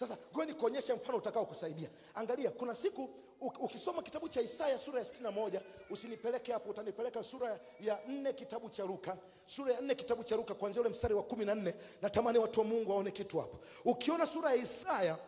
[0.00, 1.88] sasa ngoja nikuonyeshe mfano utakao kusaidia.
[2.14, 3.10] Angalia kuna siku
[3.40, 8.84] ukisoma kitabu cha isaya sura ya 61 usinipeleke hapo utanipeleka sura ya nne kitabu cha
[8.84, 9.16] luka.
[9.46, 12.60] Sura ya nne kitabu cha luka kuanzia ule mstari wa kumi na nne natamani watu
[12.60, 15.18] wa mungu waone kitu hapo ukiona sura ya isaya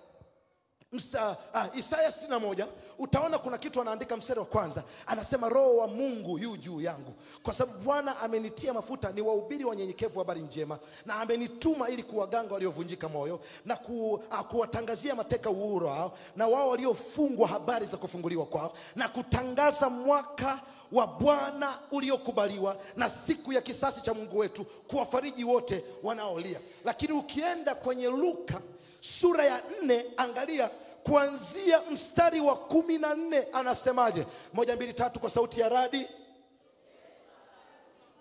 [0.93, 2.67] Msa, ah, Isaya 61
[2.99, 7.55] utaona kuna kitu anaandika mstari wa kwanza, anasema roho wa Mungu yu juu yangu, kwa
[7.55, 13.41] sababu Bwana amenitia mafuta ni wahubiri wanyenyekevu habari njema, na amenituma ili kuwaganga waliovunjika moyo
[13.67, 19.09] na ku, uh, kuwatangazia mateka uhuru wao, na wao waliofungwa habari za kufunguliwa kwao, na
[19.09, 20.61] kutangaza mwaka
[20.93, 26.61] wa Bwana uliokubaliwa na siku ya kisasi cha Mungu wetu, kuwafariji wote wanaolia.
[26.85, 28.61] Lakini ukienda kwenye Luka
[29.01, 30.71] sura ya nne angalia
[31.05, 34.27] kuanzia mstari wa kumi na nne anasemaje?
[34.53, 36.09] Moja mbili tatu kwa sauti ya radi.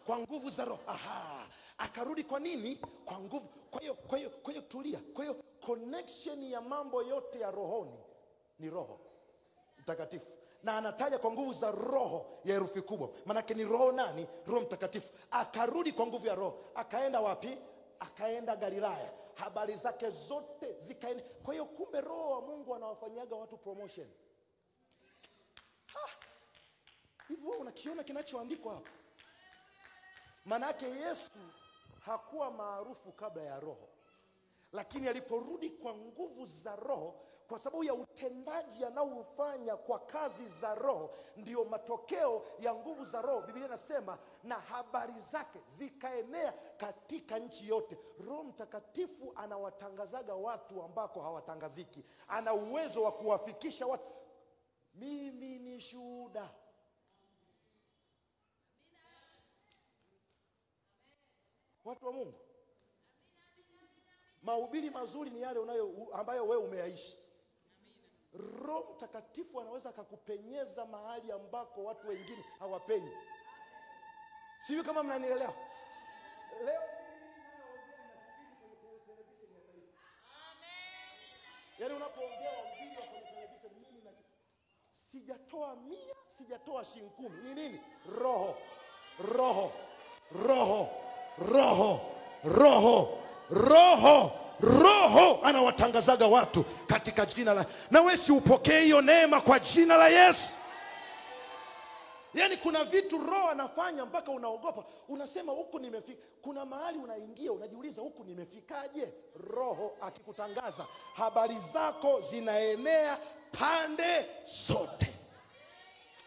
[0.05, 0.79] Kwa nguvu za roho.
[0.87, 1.45] Aha.
[1.77, 2.75] Akarudi kwa nini?
[3.05, 3.47] Kwa nguvu.
[3.71, 4.99] Kwa hiyo kwa hiyo kwa hiyo tulia.
[5.13, 7.99] Kwa hiyo connection ya mambo yote ya rohoni
[8.59, 8.99] ni roho
[9.79, 10.27] mtakatifu.
[10.63, 13.09] Na anataja kwa nguvu za roho ya herufi kubwa.
[13.25, 14.27] Maanake ni roho nani?
[14.47, 15.09] Roho mtakatifu.
[15.31, 16.57] Akarudi kwa nguvu ya roho.
[16.75, 17.57] Akaenda wapi?
[17.99, 19.11] Akaenda galilaya
[19.41, 21.21] habari zake zote zikaene.
[21.21, 24.07] kwa hiyo kumbe roho wa mungu anawafanyaga watu promotion.
[27.27, 28.89] Hivyo unakiona kinachoandikwa hapa
[30.45, 31.31] maanake yesu
[31.99, 33.89] hakuwa maarufu kabla ya roho.
[34.73, 37.15] Lakini aliporudi kwa nguvu za roho
[37.51, 43.41] kwa sababu ya utendaji anaoufanya kwa kazi za roho ndiyo matokeo ya nguvu za roho.
[43.41, 47.97] Biblia inasema na habari zake zikaenea katika nchi yote.
[48.27, 52.03] Roho mtakatifu anawatangazaga watu ambako hawatangaziki.
[52.27, 54.11] Ana uwezo wa kuwafikisha watu.
[54.93, 56.49] Mimi ni shuhuda.
[61.85, 62.39] Watu wa mungu
[64.41, 67.20] mahubiri mazuri ni yale unayo ambayo wewe umeyaishi
[68.33, 73.11] roho mtakatifu anaweza akakupenyeza mahali ambako watu wengine hawapenyi.
[74.59, 75.53] Sijui kama mnanielewa.
[76.65, 76.81] Leo
[81.79, 84.11] yaani unapoongea wahubiri kwenye televisheni mimi na
[84.91, 87.41] sijatoa mia sijatoa shilingi kumi.
[87.43, 87.81] Ni nini?
[88.19, 88.55] Roho.
[89.35, 89.71] Roho.
[90.47, 90.89] Roho.
[91.53, 91.99] Roho.
[92.43, 93.17] Roho.
[93.49, 94.31] Roho
[94.61, 100.07] roho anawatangazaga watu katika jina la na wewe si upokee hiyo neema kwa jina la
[100.07, 100.53] yesu.
[102.33, 104.83] Yaani kuna vitu roho anafanya mpaka unaogopa.
[105.07, 109.13] Unasema huku nimefika kuna mahali unaingia unajiuliza huku nimefikaje?
[109.49, 110.85] Roho akikutangaza
[111.15, 113.17] habari zako zinaenea
[113.59, 114.25] pande
[114.67, 115.07] zote.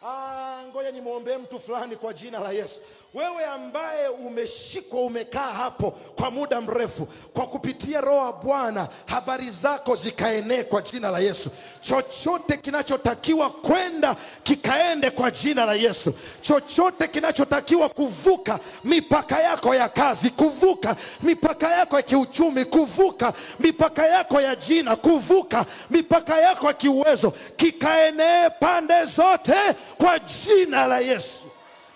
[0.07, 2.81] Ah, ngoja nimwombee mtu fulani kwa jina la Yesu.
[3.15, 9.97] Wewe ambaye umeshikwa umekaa hapo kwa muda mrefu, kwa kupitia Roho wa Bwana habari zako
[9.97, 11.51] zikaenee kwa jina la Yesu.
[11.81, 16.15] Chochote kinachotakiwa kwenda kikaende kwa jina la Yesu.
[16.41, 24.41] Chochote kinachotakiwa kuvuka mipaka yako ya kazi, kuvuka mipaka yako ya kiuchumi, kuvuka mipaka yako
[24.41, 29.55] ya jina, kuvuka mipaka yako ya kiuwezo, kikaenee pande zote
[29.99, 31.44] kwa jina la Yesu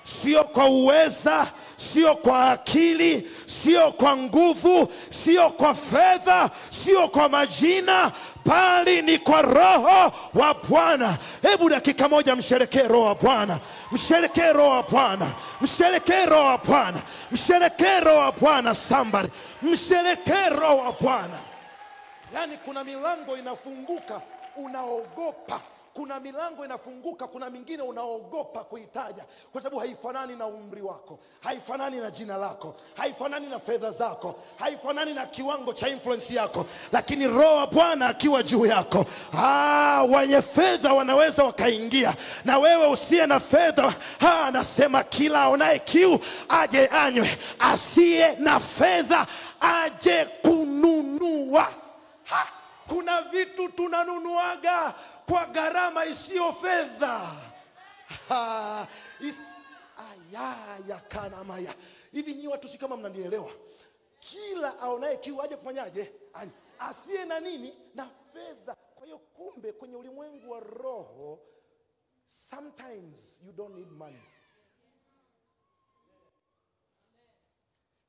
[0.08, 1.46] sio kwa uweza,
[1.76, 8.12] sio kwa akili, sio kwa nguvu, sio kwa fedha, sio kwa majina,
[8.47, 11.16] bali ni kwa Roho wa Bwana.
[11.42, 13.58] Hebu dakika moja, msherekee Roho wa Bwana,
[13.92, 15.26] msherekee Roho wa Bwana,
[15.60, 16.98] msherekee Roho wa Bwana,
[17.32, 18.74] msherekee Roho wa Bwana.
[18.74, 19.28] Somebody,
[19.62, 21.38] msherekee Roho wa Bwana.
[22.34, 24.20] Yaani kuna milango inafunguka,
[24.56, 25.60] unaogopa
[25.98, 32.10] kuna milango inafunguka, kuna mingine unaogopa kuitaja kwa sababu haifanani na umri wako, haifanani na
[32.10, 37.66] jina lako, haifanani na fedha zako, haifanani na kiwango cha influence yako, lakini Roho wa
[37.66, 39.04] Bwana akiwa juu yako,
[39.38, 43.94] ah, wenye fedha wanaweza wakaingia, na wewe usiye na fedha,
[44.47, 49.26] anasema kila aonaye kiu aje anywe, asiye na fedha
[49.60, 51.69] aje kununua.
[52.25, 52.47] Ha!
[52.88, 54.95] kuna vitu tunanunuaga
[55.28, 57.21] kwa gharama isiyo fedha.
[59.21, 59.47] Is-
[61.09, 61.75] kanamaya
[62.13, 63.51] hivi nyi watu si kama mnanielewa?
[64.21, 66.13] Kila aonaye kiu aje kufanyaje?
[66.78, 67.75] Asiye na nini?
[67.95, 68.75] Na fedha.
[68.75, 71.41] Kwa hiyo kumbe kwenye ulimwengu wa roho
[72.28, 74.22] sometimes you don't need money.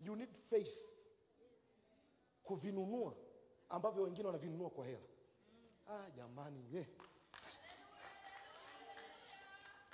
[0.01, 0.77] You need faith
[2.43, 3.13] kuvinunua
[3.69, 4.99] ambavyo wengine wanavinunua kwa hela.
[5.89, 6.87] Ah, jamani nye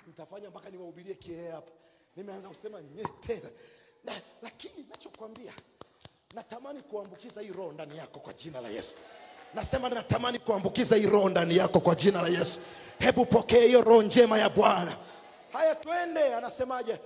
[0.06, 1.70] nitafanya mpaka niwahubirie kiee hapa.
[2.16, 3.50] Nimeanza kusema nyetena
[4.04, 4.12] na,
[4.42, 5.52] lakini nachokwambia
[6.34, 8.94] natamani kuambukiza hii roho ndani yako kwa jina la yesu.
[9.54, 12.60] Nasema natamani kuambukiza hii roho ndani yako kwa jina la yesu.
[12.98, 14.96] Hebu pokea hiyo roho njema ya bwana.
[15.52, 17.00] Haya twende anasemaje?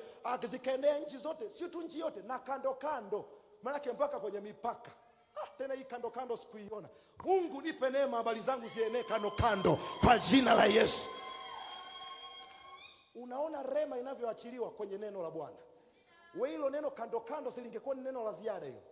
[0.50, 3.24] Zikaendea nchi zote sio tu nchi yote na kando kando.
[3.62, 4.90] Maanake mpaka kwenye mipaka.
[5.36, 6.88] Ah, tena hii kando kando sikuiona.
[7.24, 11.08] Mungu nipe neema habari zangu zienee kando kando kwa jina la yesu
[13.22, 15.56] unaona rema inavyoachiliwa kwenye neno la bwana.
[16.34, 18.82] We hilo neno kando kando silingekuwa ni neno la ziada hilo?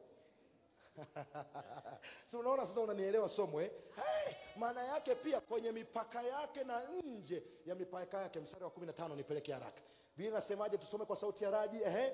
[2.27, 3.71] Si unaona sasa unanielewa somo eh?
[3.97, 8.41] hey, maana yake pia kwenye mipaka yake na nje ya mipaka yake.
[8.41, 9.83] Mstari wa 15 nipeleke haraka.
[10.17, 12.13] Bili nasemaje tusome kwa sauti ya radi ehe.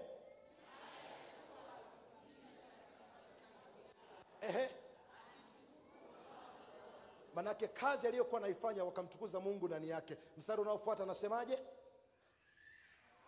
[4.40, 4.70] Ehe.
[7.34, 10.16] Manake kazi aliyokuwa naifanya wakamtukuza mungu ndani yake.
[10.36, 11.58] Mstari unaofuata anasemaje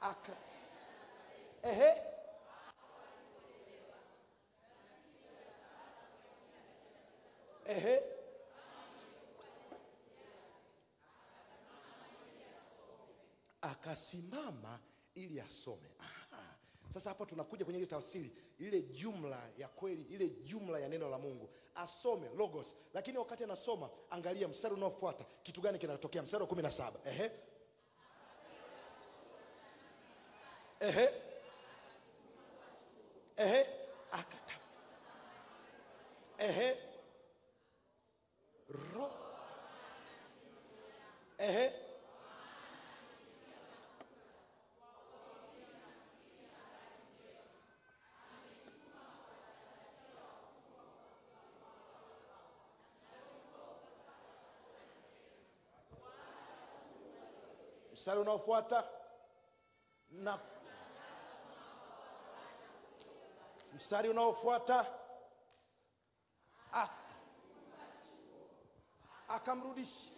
[0.01, 0.33] aka.
[1.63, 1.91] Ehe.
[7.67, 7.95] Ehe.
[13.61, 14.81] Akasimama
[15.15, 15.89] ili asome.
[15.99, 16.57] Aha.
[16.89, 21.19] sasa hapa tunakuja kwenye ile tafsiri ile jumla ya kweli ile jumla ya neno la
[21.19, 21.51] mungu.
[21.75, 22.75] Asome logos.
[22.95, 26.23] Lakini wakati anasoma angalia mstari unaofuata kitu gani kinatokea?
[26.23, 27.01] Mstari wa kumi na saba
[30.81, 31.09] ehe.
[33.37, 33.67] Ehe.
[34.13, 34.79] Akatafu.
[36.39, 36.77] Ehe.
[38.69, 39.11] Ro.
[41.39, 41.73] Ehe.
[57.93, 58.85] Mstari unaofuata
[60.11, 60.39] na
[63.77, 64.87] mstari unaofuata.
[69.29, 70.11] Akamrudisha.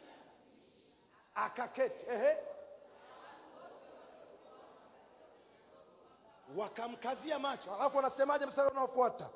[1.34, 2.05] Akaketi.
[2.10, 2.37] Ehe.
[6.56, 7.75] Wakamkazia macho.
[7.75, 9.28] Alafu wanasemaje mstari unaofuata?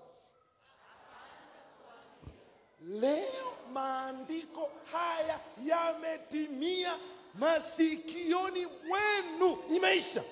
[2.81, 6.99] Leo maandiko haya yametimia
[7.35, 9.59] masikioni mwenu.
[9.71, 10.25] Imeisha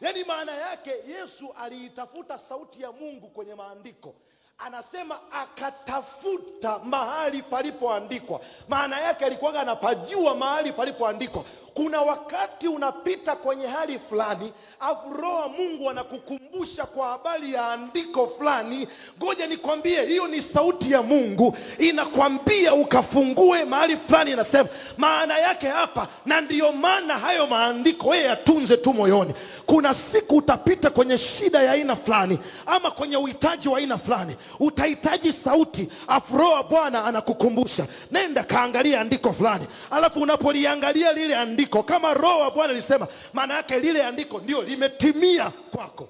[0.00, 4.14] yaani maana yake yesu aliitafuta sauti ya mungu kwenye maandiko.
[4.58, 8.40] Anasema akatafuta mahali palipoandikwa.
[8.68, 11.44] Maana yake alikuwaga anapajua mahali palipoandikwa
[11.74, 15.10] kuna wakati unapita kwenye hali fulani afu
[15.58, 18.88] mungu anakukumbusha kwa habari ya andiko fulani.
[19.18, 21.56] Ngoja nikwambie hiyo ni sauti ya mungu.
[21.78, 24.68] Inakwambia ukafungue mahali fulani inasema
[24.98, 29.34] maana yake hapa na ndiyo maana hayo maandiko yeye yatunze tu moyoni.
[29.66, 34.36] Kuna siku utapita kwenye shida ya aina fulani ama kwenye uhitaji wa aina fulani.
[34.60, 36.34] Utahitaji sauti afu
[36.70, 37.86] bwana anakukumbusha.
[38.12, 39.66] Nenda kaangalia andiko fulani.
[39.90, 45.50] Alafu unapoliangalia lile andiko kama roho wa bwana alisema maana yake lile andiko ndio limetimia
[45.50, 46.08] kwako.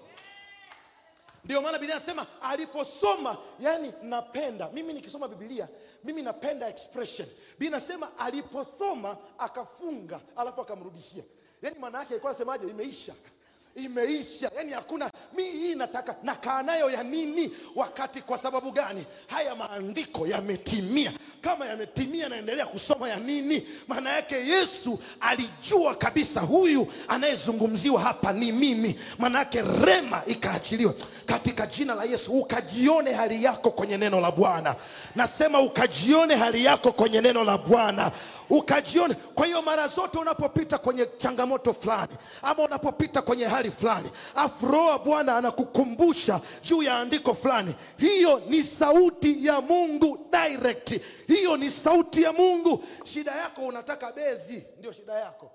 [1.45, 4.69] Ndio maana biblia anasema aliposoma yani napenda.
[4.73, 5.69] Mimi nikisoma bibilia
[6.05, 7.29] mimi napenda expression.
[7.51, 11.25] Biblia nasema aliposoma akafunga alafu akamrudishia.
[11.63, 12.67] Yani maana yake alikuwa anasemaje?
[12.67, 13.15] Imeisha
[13.77, 14.51] imeisha.
[14.57, 17.51] Yani hakuna mi hii nataka nakaa nayo ya nini?
[17.77, 19.05] Wakati kwa sababu gani?
[19.27, 21.13] Haya maandiko yametimia.
[21.41, 23.67] Kama yametimia naendelea kusoma ya nini?
[23.89, 29.01] Maana yake yesu alijua kabisa huyu anayezungumziwa hapa ni mimi.
[29.19, 30.95] Maana yake rema ikaachiliwa.
[31.27, 34.77] Katika jina la yesu ukajione hali yako kwenye neno la bwana.
[35.17, 38.13] Nasema ukajione hali yako kwenye neno la bwana
[38.51, 39.15] ukajione.
[39.15, 44.99] Kwa hiyo mara zote unapopita kwenye changamoto fulani ama unapopita kwenye hali fulani afu roho
[44.99, 47.75] bwana anakukumbusha juu ya andiko fulani.
[47.99, 51.01] Hiyo ni sauti ya mungu direct.
[51.27, 52.85] Hiyo ni sauti ya mungu.
[53.05, 55.51] Shida yako unataka bezi ndio shida yako.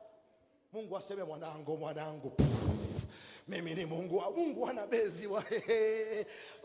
[0.73, 2.31] Mungu aseme mwanangu mwanangu
[3.47, 5.43] mimi ni mungu wa mungu ana bezi wa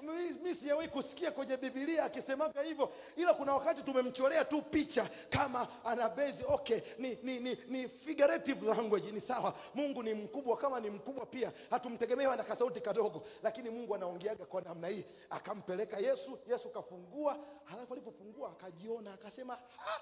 [0.80, 6.08] mi sijawahi kusikia kwenye bibilia akisemaga hivyo ila kuna wakati tumemcholea tu picha kama ana
[6.08, 9.54] bezi okay ni, ni, ni, ni figurative language ni sawa.
[9.74, 14.60] Mungu ni mkubwa kama ni mkubwa pia hatumtegemewa na kasauti kadogo lakini mungu anaongeaga kwa
[14.62, 15.04] namna hii.
[15.30, 20.00] Akampeleka yesu yesu kafungua halafu alipofungua akajiona akasema "Ha,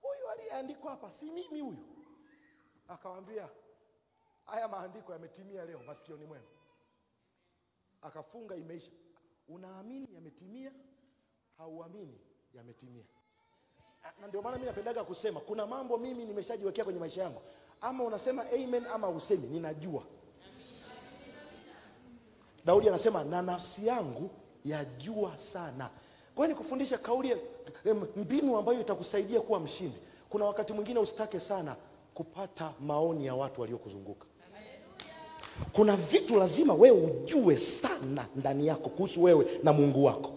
[0.00, 1.86] huyu aliyeandikwa hapa si mimi huyu?
[2.88, 3.48] Akawambia
[4.44, 6.44] haya maandiko yametimia leo masikioni mwenu.
[8.02, 8.90] Akafunga imeisha
[9.48, 10.72] unaamini yametimia
[11.58, 12.18] hauamini
[12.54, 13.04] yametimia
[14.20, 17.40] na ndio maana mi napendaga kusema kuna mambo mimi nimeshajiwekea kwenye maisha yangu
[17.80, 20.02] ama unasema amen ama usemi ninajua
[22.64, 24.30] daudi anasema na nafsi yangu
[24.64, 25.90] yajua sana
[26.34, 27.36] Kwa hiyo nikufundisha kauli
[28.16, 29.98] mbinu ambayo itakusaidia kuwa mshindi.
[30.28, 31.76] Kuna wakati mwingine usitake sana
[32.14, 34.26] kupata maoni ya watu waliokuzunguka.
[35.72, 40.32] Kuna vitu lazima wewe ujue sana ndani yako kuhusu wewe na Mungu wako.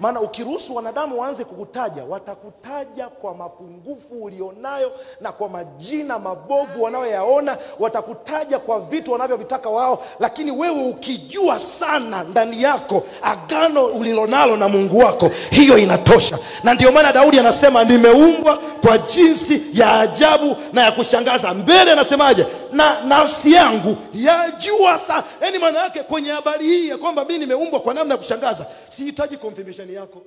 [0.00, 8.58] Maana ukiruhusu wanadamu waanze kukutaja, watakutaja kwa mapungufu ulionayo na kwa majina mabovu wanayoyaona, watakutaja
[8.58, 15.30] kwa vitu wanavyovitaka wao, lakini wewe ukijua sana ndani yako agano ulilonalo na Mungu wako,
[15.50, 16.38] hiyo inatosha.
[16.64, 21.54] Na ndio maana Daudi anasema nimeumbwa kwa jinsi ya ajabu na ya kushangaza.
[21.54, 22.46] Mbele anasemaje?
[22.72, 25.22] Na nafsi yangu yajua sana.
[25.42, 29.36] Yaani maana yake kwenye habari hii ya kwamba mimi nimeumbwa kwa namna ya kushangaza, sihitaji
[29.36, 30.22] confirmation yako.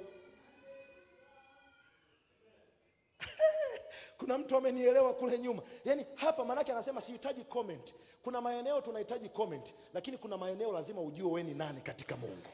[4.18, 5.62] Kuna mtu amenielewa kule nyuma.
[5.86, 7.96] Yaani hapa maanake anasema sihitaji comment.
[8.22, 12.48] Kuna maeneo tunahitaji comment, lakini kuna maeneo lazima ujue wewe ni nani katika Mungu.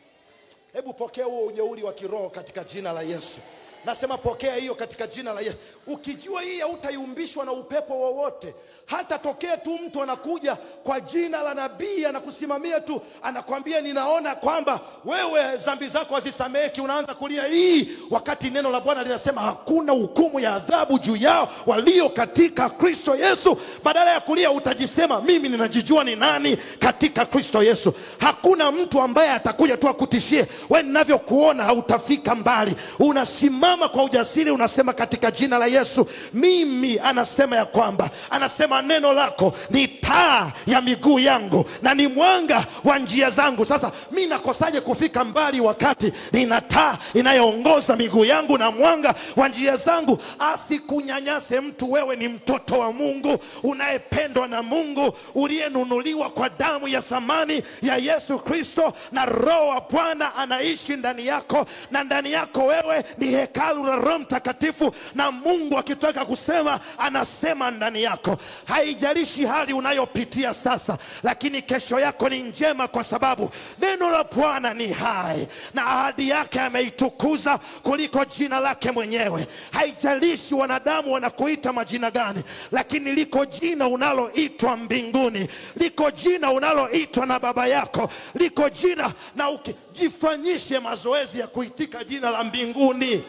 [0.74, 3.40] Hebu pokea huo ujeuri wa kiroho katika jina la Yesu.
[3.86, 5.56] Nasema pokea hiyo katika jina la Yesu.
[5.88, 8.54] Ukijua hii hautayumbishwa na upepo wowote.
[8.86, 15.58] Hata tokee tu mtu anakuja kwa jina la nabii anakusimamia tu, anakwambia ninaona kwamba wewe
[15.58, 21.00] dhambi zako hazisameheki, unaanza kulia hii, wakati neno la Bwana linasema hakuna hukumu ya adhabu
[21.00, 23.58] juu yao walio katika Kristo Yesu.
[23.84, 27.94] Badala ya kulia utajisema mimi ninajijua ni nani katika Kristo Yesu.
[28.20, 32.76] Hakuna mtu ambaye atakuja tu akutishie wewe, ninavyokuona hautafika mbali.
[33.00, 39.54] Unasimama kwa ujasiri, unasema katika jina la Yesu, mimi anasema ya kwamba anasema neno lako
[39.70, 43.66] ni taa ya miguu yangu na ni mwanga wa njia zangu.
[43.66, 49.78] Sasa mi nakosaje kufika mbali wakati nina taa inayoongoza miguu yangu na mwanga wa njia
[49.78, 50.18] zangu?
[50.40, 51.92] Asikunyanyase mtu.
[51.92, 58.40] Wewe ni mtoto wa Mungu unayependwa na Mungu, uliyenunuliwa kwa damu ya thamani ya Yesu
[58.40, 63.96] Kristo, na Roho wa Bwana anaishi ndani yako, na ndani yako wewe ni hekalu la
[63.96, 68.38] Roho Mtakatifu, na Mungu akitaka kusema anasema ndani yako.
[68.66, 73.50] Haijalishi hali unayopitia sasa, lakini kesho yako ni njema, kwa sababu
[73.82, 79.48] neno la Bwana ni hai na ahadi yake ameitukuza kuliko jina lake mwenyewe.
[79.72, 87.68] Haijalishi wanadamu wanakuita majina gani, lakini liko jina unaloitwa mbinguni, liko jina unaloitwa na baba
[87.68, 93.24] yako, liko jina na ukijifanyishe mazoezi ya kuitika jina la mbinguni.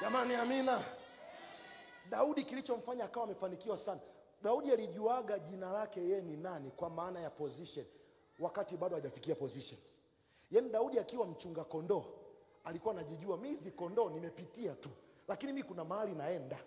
[0.00, 0.80] Jamani, amina.
[2.10, 4.00] Daudi kilichomfanya akawa amefanikiwa sana,
[4.42, 7.86] Daudi alijuaga jina lake yeye ni nani, kwa maana ya position,
[8.40, 9.80] wakati bado hajafikia position.
[10.50, 12.04] Yaani Daudi akiwa mchunga kondoo
[12.64, 14.88] alikuwa anajijua, mimi hizi kondoo nimepitia tu,
[15.28, 16.58] lakini mi kuna mahali naenda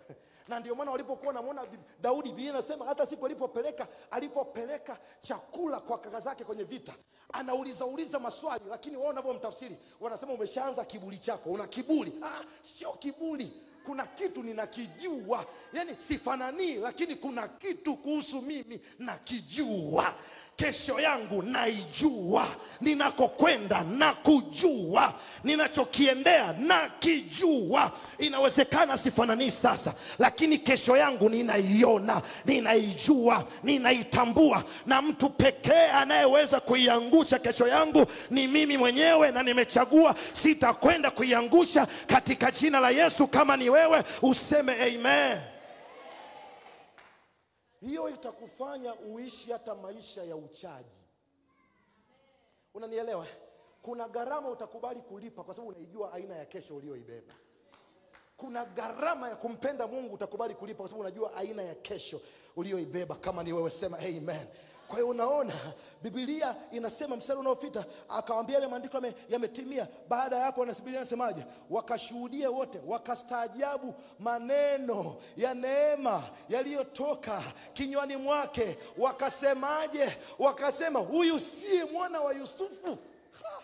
[0.48, 1.66] na ndio maana walipokuwa namwona
[2.00, 6.94] Daudi, Biblia inasema hata siku alipopeleka alipopeleka chakula kwa kaka zake kwenye vita,
[7.32, 12.12] anauliza uliza maswali, lakini wao wanavyomtafsiri wanasema umeshaanza kiburi chako, una kiburi.
[12.22, 13.52] Ah, sio kiburi
[13.84, 20.14] kuna kitu ninakijua, yani sifananii, lakini kuna kitu kuhusu mimi nakijua.
[20.56, 22.46] Kesho yangu naijua,
[22.80, 27.92] ninakokwenda na kujua, ninachokiendea nakijua.
[28.18, 37.68] Inawezekana sifananii sasa, lakini kesho yangu ninaiona, ninaijua, ninaitambua, na mtu pekee anayeweza kuiangusha kesho
[37.68, 43.26] yangu ni mimi mwenyewe, na nimechagua sitakwenda kuiangusha katika jina la Yesu.
[43.26, 45.38] Kama ni wewe useme amen.
[47.82, 50.88] Hiyo itakufanya uishi hata maisha ya uchaji.
[52.74, 53.26] Unanielewa?
[53.82, 57.34] Kuna gharama utakubali kulipa kwa sababu unaijua aina ya kesho uliyoibeba.
[58.36, 62.20] Kuna gharama ya kumpenda Mungu utakubali kulipa kwa sababu unajua aina ya kesho
[62.56, 63.14] uliyoibeba.
[63.14, 64.46] Kama ni wewe sema amen.
[64.92, 65.52] Kwa hiyo unaona,
[66.02, 69.88] Biblia inasema mstari unaopita akawambia yale maandiko yametimia.
[70.08, 71.46] Baada ya hapo, Biblia inasemaje?
[71.70, 78.78] Wakashuhudia wote, wakastaajabu maneno ya neema yaliyotoka kinywani mwake.
[78.98, 80.18] Wakasemaje?
[80.38, 82.98] Wakasema, huyu si mwana wa Yusufu?
[83.42, 83.62] Ha!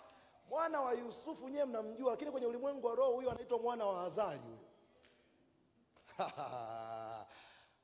[0.51, 4.39] Mwana wa Yusufu nyewe mnamjua, lakini kwenye ulimwengu wa roho huyu anaitwa mwana wa Azari.
[4.39, 4.59] huyu.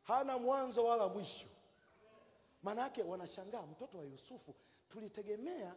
[0.08, 1.46] Hana mwanzo wala mwisho.
[2.64, 4.54] Maana yake wanashangaa, mtoto wa Yusufu
[4.88, 5.75] tulitegemea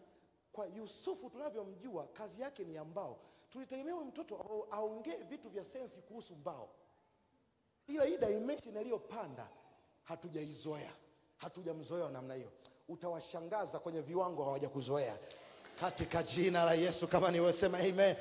[0.52, 6.02] kwa Yusufu tunavyomjua kazi yake ni ya mbao, tulitegemea huyu mtoto aongee vitu vya sensi
[6.02, 6.70] kuhusu mbao,
[7.88, 9.48] ila hii dimension aliyopanda
[10.04, 10.94] hatujaizoea,
[11.38, 12.52] hatujamzoea namna hiyo.
[12.90, 15.18] Utawashangaza kwenye viwango hawajakuzoea
[15.80, 17.08] katika jina la Yesu.
[17.08, 18.16] Kama niwesema sema amen.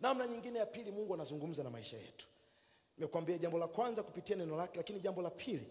[0.00, 2.26] Namna nyingine ya pili, Mungu anazungumza na maisha yetu.
[2.98, 5.66] Nimekuambia jambo la kwanza kupitia neno lake, lakini jambo la pili,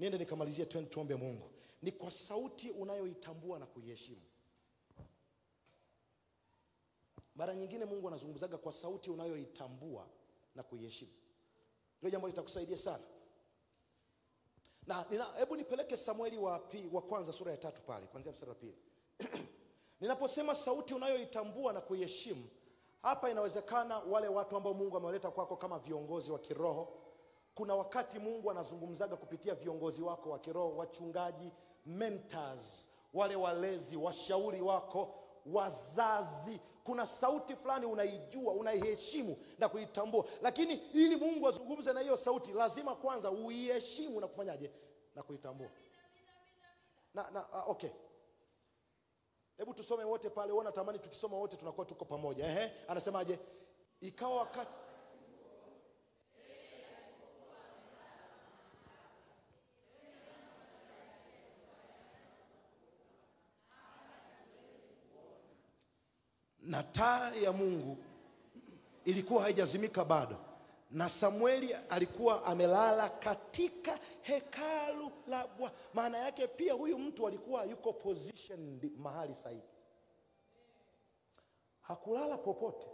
[0.00, 1.50] niende nikamalizia, tuombe Mungu,
[1.82, 4.20] ni kwa sauti unayoitambua na kuiheshimu.
[7.34, 10.06] mara nyingine mungu anazungumzaga kwa sauti unayoitambua
[10.54, 11.10] na kuiheshimu.
[12.00, 13.02] Hilo jambo litakusaidia sana.
[14.86, 15.06] Na
[15.38, 18.76] hebu nipeleke samueli wa, pi, wa kwanza sura ya tatu pale kwanzia mstari wa pili.
[20.00, 22.48] Ninaposema sauti unayoitambua na kuiheshimu
[23.02, 26.99] hapa inawezekana wale watu ambao mungu amewaleta kwako kama viongozi wa kiroho
[27.54, 31.52] kuna wakati mungu anazungumzaga kupitia viongozi wako wa kiroho wachungaji
[31.86, 35.14] mentors wale walezi washauri wako
[35.46, 36.60] wazazi.
[36.84, 40.24] Kuna sauti fulani unaijua unaiheshimu na kuitambua.
[40.42, 44.72] Lakini ili mungu azungumze na hiyo sauti lazima kwanza uiheshimu na kufanyaje?
[45.14, 45.68] Na kuitambua.
[47.14, 47.90] Na, na uh, okay.
[49.56, 52.46] Hebu tusome wote pale uona tamani tukisoma wote tunakuwa tuko pamoja.
[52.46, 53.38] Ehe, anasemaje?
[54.00, 54.70] Ikawa wakati
[66.70, 67.96] na taa ya mungu
[69.04, 70.36] ilikuwa haijazimika bado.
[70.90, 77.92] Na samueli alikuwa amelala katika hekalu la bwana maana yake pia huyu mtu alikuwa yuko
[77.92, 79.62] positioned mahali sahihi.
[81.80, 82.88] Hakulala popote.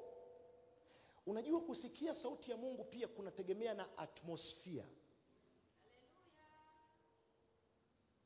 [1.26, 4.84] Unajua kusikia sauti ya mungu pia kunategemea na atmosphere.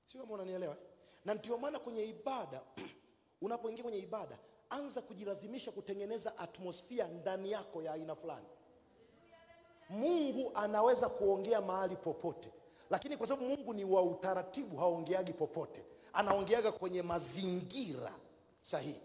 [0.04, 0.76] Sio kama unanielewa?
[1.24, 2.62] Na ndio maana kwenye ibada
[3.42, 4.38] unapoingia kwenye ibada
[4.70, 8.46] anza kujilazimisha kutengeneza atmosfia ndani yako ya aina fulani.
[9.90, 12.48] Mungu anaweza kuongea mahali popote
[12.90, 15.84] lakini kwa sababu mungu ni wa utaratibu haongeagi popote.
[16.12, 18.12] Anaongeaga kwenye mazingira
[18.62, 19.00] sahihi.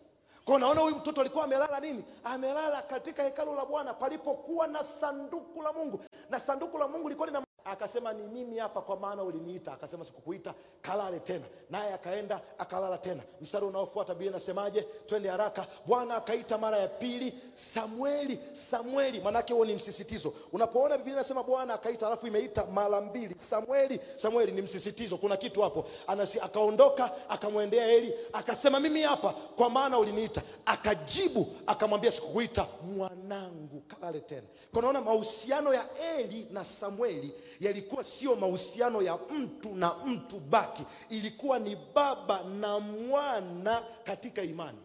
[0.45, 2.03] Kwa unaona huyu mtoto alikuwa amelala nini?
[2.23, 5.99] Amelala katika hekalu la bwana palipokuwa na sanduku la mungu.
[6.29, 9.73] Na sanduku la mungu lilikuwa lina akasema ni mimi hapa kwa maana uliniita.
[9.73, 10.53] Akasema sikukuita.
[10.81, 11.45] Kalale tena.
[11.69, 13.23] Naye akaenda akalala tena.
[13.41, 14.81] Mstari unaofuata biblia inasemaje?
[15.05, 15.67] Twende haraka.
[15.85, 19.19] Bwana akaita mara ya pili samueli samueli.
[19.19, 20.33] Maanake huo ni msisitizo.
[20.53, 25.17] Unapoona biblia inasema bwana akaita alafu imeita mara mbili samueli samueli ni msisitizo.
[25.17, 25.85] Kuna kitu hapo.
[26.07, 30.41] Anasi, akaondoka akamwendea eli akasema mimi hapa kwa maana uliniita.
[30.65, 33.81] Akajibu akamwambia sikukuita mwanangu.
[33.87, 34.47] Kalale tena.
[34.73, 40.83] Kwa mahusiano ya eli na samueli yalikuwa sio mahusiano ya mtu na mtu baki.
[41.09, 44.79] Ilikuwa ni baba na mwana katika imani.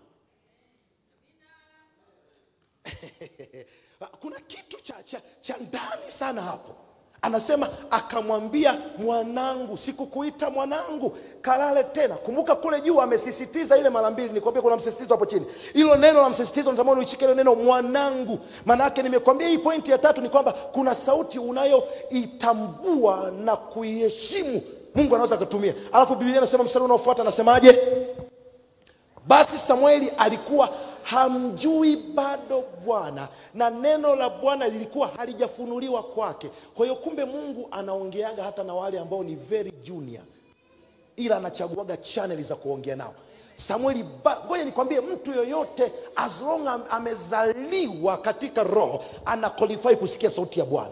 [4.20, 6.89] Kuna kitu cha, cha, cha ndani sana hapo
[7.22, 12.14] anasema akamwambia mwanangu sikukuita mwanangu kalale tena.
[12.14, 15.46] Kumbuka kule juu amesisitiza ile mara mbili nikwambia kuna msisitizo hapo chini.
[15.72, 18.38] Hilo neno la msisitizo natamani uishike ilo neno mwanangu.
[18.66, 24.62] Maanaake nimekwambia hii pointi ya tatu ni kwamba kuna sauti unayoitambua na kuiheshimu
[24.94, 27.78] mungu anaweza akatumia alafu biblia anasema mstari unaofuata anasemaje?
[29.26, 30.68] Basi samueli alikuwa
[31.02, 36.50] hamjui bado bwana na neno la bwana lilikuwa halijafunuliwa kwake.
[36.74, 40.22] Kwa hiyo kumbe mungu anaongeaga hata na wale ambao ni very junior
[41.16, 43.14] ila anachaguaga chaneli za kuongea nao.
[43.56, 44.04] Samueli
[44.46, 50.66] ngoja nikwambie mtu yoyote as long am, amezaliwa katika roho ana qualify kusikia sauti ya
[50.66, 50.90] bwana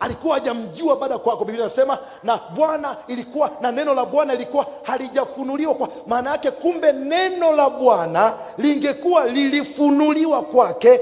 [0.00, 1.44] alikuwa hajamjua baada kwako.
[1.44, 6.92] Biblia inasema na bwana ilikuwa na neno la bwana ilikuwa halijafunuliwa kwa maana yake kumbe
[6.92, 11.00] neno la bwana lingekuwa lilifunuliwa kwake.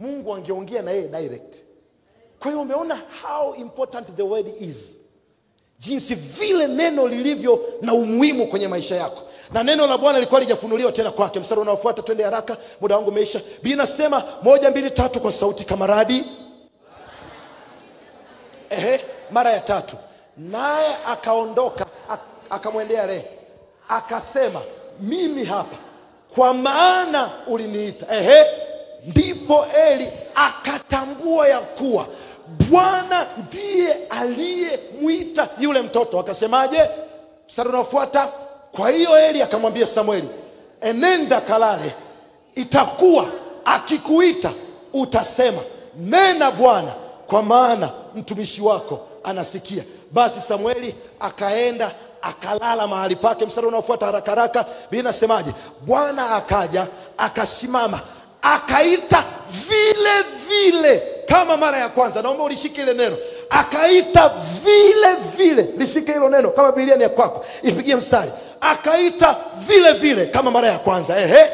[0.00, 1.56] Mungu angeongea na yeye direct.
[2.38, 4.98] Kwa hiyo umeona how important the word is.
[5.78, 9.22] Jinsi vile neno lilivyo na umuhimu kwenye maisha yako.
[9.52, 11.40] Na neno la bwana lilikuwa lijafunuliwa tena kwake.
[11.40, 13.40] Mstari unaofuata twende haraka muda wangu umeisha.
[13.62, 16.24] Bi nasema moja mbili tatu kwa sauti kama radi
[18.70, 19.00] ehe
[19.30, 19.96] mara ya tatu.
[20.36, 21.86] Naye akaondoka
[22.50, 23.22] akamwendea Lea
[23.88, 24.60] akasema
[25.00, 25.76] mimi hapa
[26.34, 28.06] kwa maana uliniita.
[28.16, 28.46] Ehe
[29.06, 32.06] ndipo eli akatambua ya kuwa
[32.70, 36.18] bwana ndiye aliyemwita yule mtoto.
[36.20, 36.90] Akasemaje?
[37.48, 38.28] Mstari unaofuata
[38.72, 40.28] kwa hiyo eli akamwambia samueli
[40.80, 41.94] enenda kalale
[42.54, 43.26] itakuwa
[43.64, 44.50] akikuita
[44.92, 45.60] utasema
[45.96, 46.92] nena bwana
[47.28, 49.84] kwa maana mtumishi wako anasikia.
[50.10, 51.90] Basi samueli akaenda
[52.22, 53.46] akalala mahali pake.
[53.46, 55.50] Mstari unaofuata haraka haraka Biblia inasemaje?
[55.86, 56.86] bwana akaja
[57.18, 58.00] akasimama
[58.42, 59.24] akaita
[59.68, 62.22] vile vile kama mara ya kwanza.
[62.22, 63.16] Naomba ulishike ile neno.
[63.50, 64.28] Akaita
[64.64, 67.44] vile vile lishike hilo neno kama Biblia ni ya kwako.
[67.62, 68.30] Ipigie mstari.
[68.60, 69.36] Akaita
[69.66, 71.18] vile vile kama mara ya kwanza.
[71.20, 71.50] Ehe.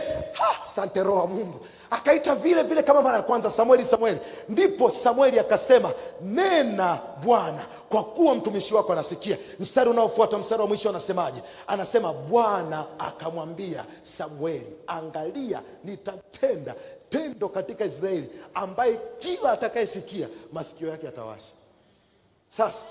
[0.75, 4.21] Sante roho wa mungu akaita vile vile kama mara ya kwanza samueli samueli.
[4.49, 9.39] Ndipo samueli akasema nena bwana kwa kuwa mtumishi wako anasikia.
[9.61, 11.43] Mstari unaofuata mstari wa mwisho anasemaje?
[11.67, 16.75] Anasema bwana akamwambia samueli angalia nitatenda
[17.09, 21.53] tendo katika israeli ambaye kila atakayesikia masikio yake atawasha
[22.49, 22.87] sasa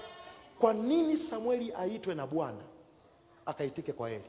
[0.59, 2.57] kwa nini samueli aitwe na bwana
[3.45, 4.23] akaitike kwa eli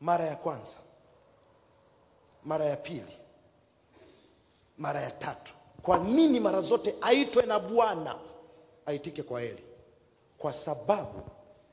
[0.00, 0.76] mara ya kwanza.
[2.44, 3.18] Mara ya pili.
[4.78, 5.52] Mara ya tatu.
[5.82, 8.14] Kwa nini mara zote aitwe na bwana?
[8.86, 9.64] Aitike kwa eli.
[10.38, 11.22] Kwa sababu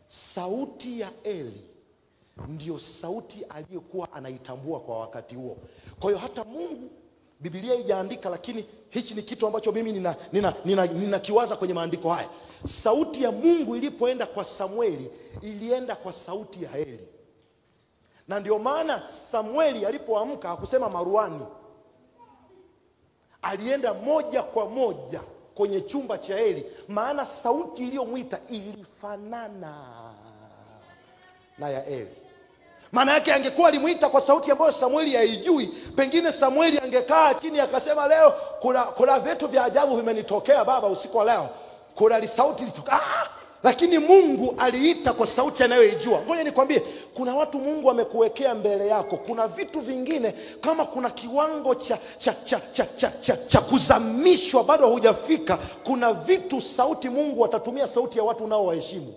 [0.07, 1.61] sauti ya eli
[2.47, 5.57] ndiyo sauti aliyokuwa anaitambua kwa wakati huo.
[5.99, 6.89] Kwa hiyo hata mungu
[7.39, 12.29] bibilia ijaandika lakini hichi ni kitu ambacho mimi ninakiwaza nina, nina, nina kwenye maandiko haya.
[12.67, 15.11] Sauti ya mungu ilipoenda kwa samueli
[15.41, 17.07] ilienda kwa sauti ya eli
[18.27, 21.45] na ndio maana samueli alipoamka hakusema maruani
[23.41, 25.21] alienda moja kwa moja
[25.55, 29.75] kwenye chumba cha eli maana sauti iliyomwita ilifanana
[31.57, 32.15] na ya eli
[32.91, 38.33] maana yake angekuwa alimwita kwa sauti ambayo samueli haijui pengine samueli angekaa chini akasema leo
[38.95, 41.49] kuna vitu vya ajabu vimenitokea baba usiku wa leo
[41.95, 43.27] kuna lisauti litoka ah!
[43.63, 46.21] Lakini mungu aliita kwa sauti anayoijua.
[46.21, 46.79] Ngoja nikwambie
[47.13, 49.17] kuna watu mungu amekuwekea mbele yako.
[49.17, 54.87] Kuna vitu vingine kama kuna kiwango cha cha cha cha, cha, cha, cha kuzamishwa bado
[54.89, 59.13] hujafika kuna vitu sauti mungu atatumia sauti ya watu unaowaheshimu.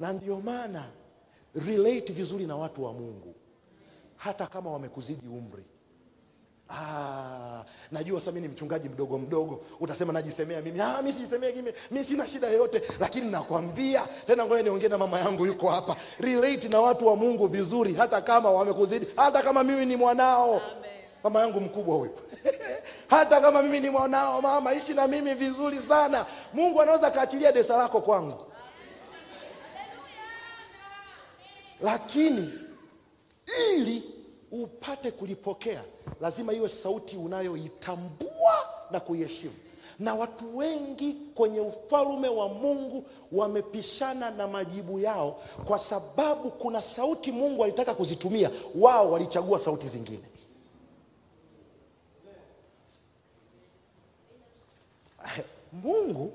[0.00, 0.84] Na ndio maana
[1.66, 3.34] relate vizuri na watu wa mungu.
[4.16, 5.64] Hata kama wamekuzidi umri
[6.72, 9.60] Ah, najua sasa mimi ni mchungaji mdogo mdogo.
[9.80, 10.80] Utasema najisemea mimi.
[10.80, 12.82] Ah, mi sijisemee mimi mi sina shida yoyote.
[13.00, 15.96] Lakini nakwambia tena ngoja niongee na mama yangu yuko hapa.
[16.20, 20.60] Relate na watu wa mungu vizuri hata kama wamekuzidi hata kama mimi ni mwanao.
[21.24, 22.10] Mama yangu mkubwa huyu.
[23.10, 26.26] Hata kama mimi ni mwanao mama ishi na mimi vizuri sana.
[26.54, 28.46] Mungu anaweza akaachilia desa lako kwangu.
[31.80, 32.52] Lakini
[33.74, 34.11] ili
[34.52, 35.84] upate kulipokea
[36.20, 39.54] lazima iwe sauti unayoitambua na kuiheshimu.
[39.98, 47.32] Na watu wengi kwenye ufalme wa mungu wamepishana na majibu yao kwa sababu kuna sauti
[47.32, 48.50] mungu alitaka kuzitumia.
[48.74, 50.24] Wao walichagua sauti zingine.
[55.82, 56.32] Mungu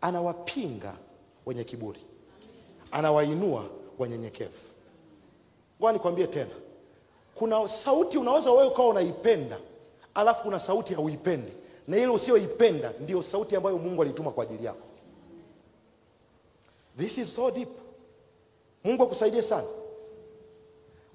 [0.00, 0.96] anawapinga
[1.46, 2.00] wenye kiburi.
[2.92, 3.64] Anawainua
[3.98, 4.73] wanyenyekevu
[5.84, 6.50] ngoja nikwambie tena.
[7.34, 9.58] Kuna sauti unaweza wewe ukawa unaipenda
[10.14, 11.52] alafu kuna sauti hauipendi.
[11.88, 14.86] Na ile usiyoipenda ndio sauti ambayo mungu alituma kwa ajili yako.
[16.98, 17.68] This is so deep.
[18.84, 19.64] Mungu akusaidie sana.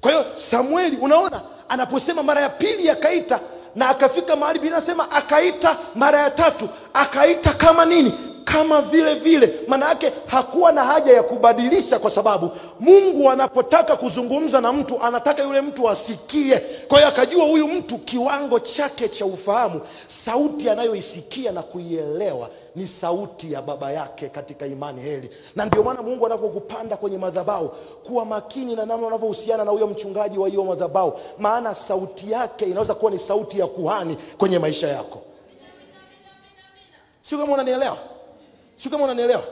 [0.02, 3.40] Kwa hiyo samueli unaona anaposema mara ya pili akaita
[3.76, 8.14] na akafika mahali binasema akaita mara ya tatu akaita kama nini
[8.54, 9.54] kama vile vile.
[9.68, 15.44] Maana yake hakuwa na haja ya kubadilisha kwa sababu mungu anapotaka kuzungumza na mtu anataka
[15.44, 16.58] yule mtu asikie.
[16.88, 23.54] Kwa hiyo akajua huyu mtu kiwango chake cha ufahamu sauti anayoisikia na kuielewa ni sauti
[23.54, 27.70] ya baba yake katika imani heli na ndio maana mungu anapokupanda kwenye madhabau
[28.08, 32.94] kuwa makini na namna unavyohusiana na huyo mchungaji wa hiyo madhabau maana sauti yake inaweza
[32.96, 35.22] kuwa ni sauti ya kuhani kwenye maisha yako.
[37.22, 37.98] Sio kama unanielewa
[38.80, 39.44] sio kama unanielewa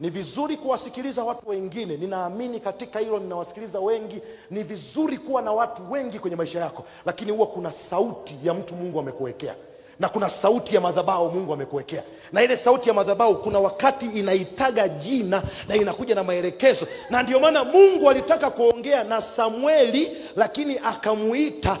[0.00, 1.96] ni vizuri kuwasikiliza watu wengine.
[1.96, 4.20] Ninaamini katika hilo ninawasikiliza wengi.
[4.50, 8.74] Ni vizuri kuwa na watu wengi kwenye maisha yako lakini huwa kuna sauti ya mtu
[8.74, 9.54] mungu amekuwekea
[10.00, 14.88] na kuna sauti ya madhabau mungu amekuwekea na ile sauti ya madhabau kuna wakati inaitaga
[14.88, 21.78] jina na inakuja na maelekezo na ndio maana mungu alitaka kuongea na samueli lakini akamuita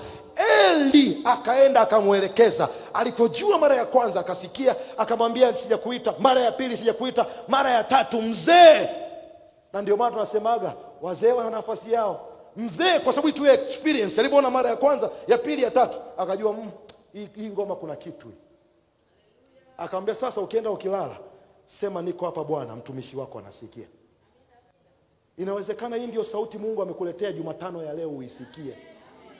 [0.70, 2.68] eli akaenda akamwelekeza.
[2.94, 6.14] Alipojua mara ya kwanza akasikia akamwambia sijakuita.
[6.18, 7.26] Mara ya pili sijakuita.
[7.48, 8.88] Mara ya tatu mzee.
[9.72, 12.26] Na ndio maana tunasemaga wazee wana nafasi yao.
[12.56, 16.70] Mzee kwa sababu tu experience alivyoona mara ya kwanza ya pili ya tatu akajua mm,
[17.36, 18.26] hii, ngoma kuna kitu
[19.78, 21.16] akamwambia sasa ukienda ukilala
[21.66, 23.86] sema niko hapa bwana mtumishi wako anasikia.
[25.38, 28.76] Inawezekana hii ndio sauti mungu amekuletea jumatano ya leo uisikie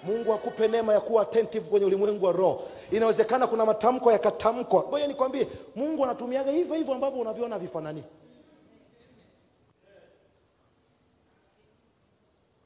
[0.05, 2.63] mungu akupe neema ya kuwa attentive kwenye ulimwengu wa roho.
[2.91, 4.85] Inawezekana kuna matamko yakatamkwa.
[4.89, 8.05] Ngoja nikwambie mungu anatumiaga hivyo hivyo ambavyo unaviona vifanani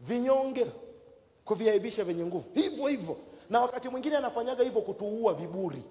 [0.00, 0.66] vinyonge
[1.44, 2.50] kuviaibisha vyenye nguvu.
[2.54, 3.16] Hivyo hivyo.
[3.50, 5.82] Na wakati mwingine anafanyaga hivyo kutuua viburi.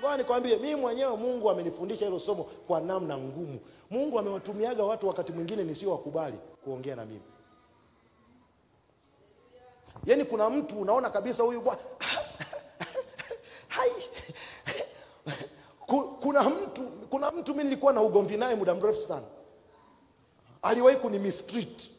[0.00, 3.58] Ngoja nikwambie mimi mwenyewe mungu amenifundisha hilo somo kwa namna ngumu.
[3.90, 7.20] Mungu amewatumiaga watu wakati mwingine nisio wakubali kuongea na mimi
[10.06, 11.80] Yaani kuna mtu unaona kabisa huyu bwana
[13.68, 13.90] hai.
[16.20, 19.26] Kuna mtu kuna mtu mimi nilikuwa na ugomvi naye muda mrefu sana,
[20.62, 21.90] aliwahi kunimistreat,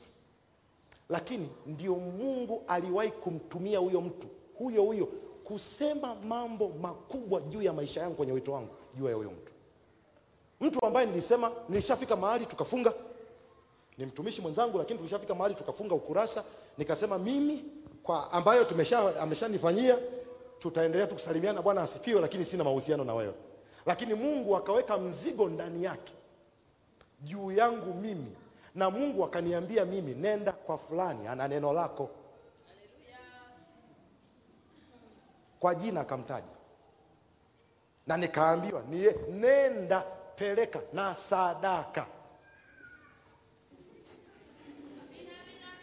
[1.09, 4.27] lakini ndio Mungu aliwahi kumtumia huyo mtu
[4.57, 5.05] huyo huyo
[5.43, 9.51] kusema mambo makubwa juu ya maisha yangu kwenye wito wangu juu ya huyo mtu,
[10.61, 12.93] mtu ambaye nilisema, nilishafika mahali tukafunga,
[13.97, 16.43] ni mtumishi mwenzangu, lakini tulishafika mahali tukafunga ukurasa,
[16.77, 17.63] nikasema mimi
[18.03, 19.97] kwa ambayo tumesha ameshanifanyia
[20.59, 21.61] tutaendelea tu kusalimiana.
[21.61, 23.33] Bwana asifiwe lakini sina mahusiano na wewe.
[23.85, 26.13] Lakini mungu akaweka mzigo ndani yake
[27.21, 28.35] juu yangu mimi.
[28.75, 32.09] Na mungu akaniambia mimi nenda kwa fulani ana neno lako.
[35.59, 36.47] Kwa jina akamtaja.
[38.07, 39.99] Na nikaambiwa niye nenda
[40.35, 42.05] peleka na sadaka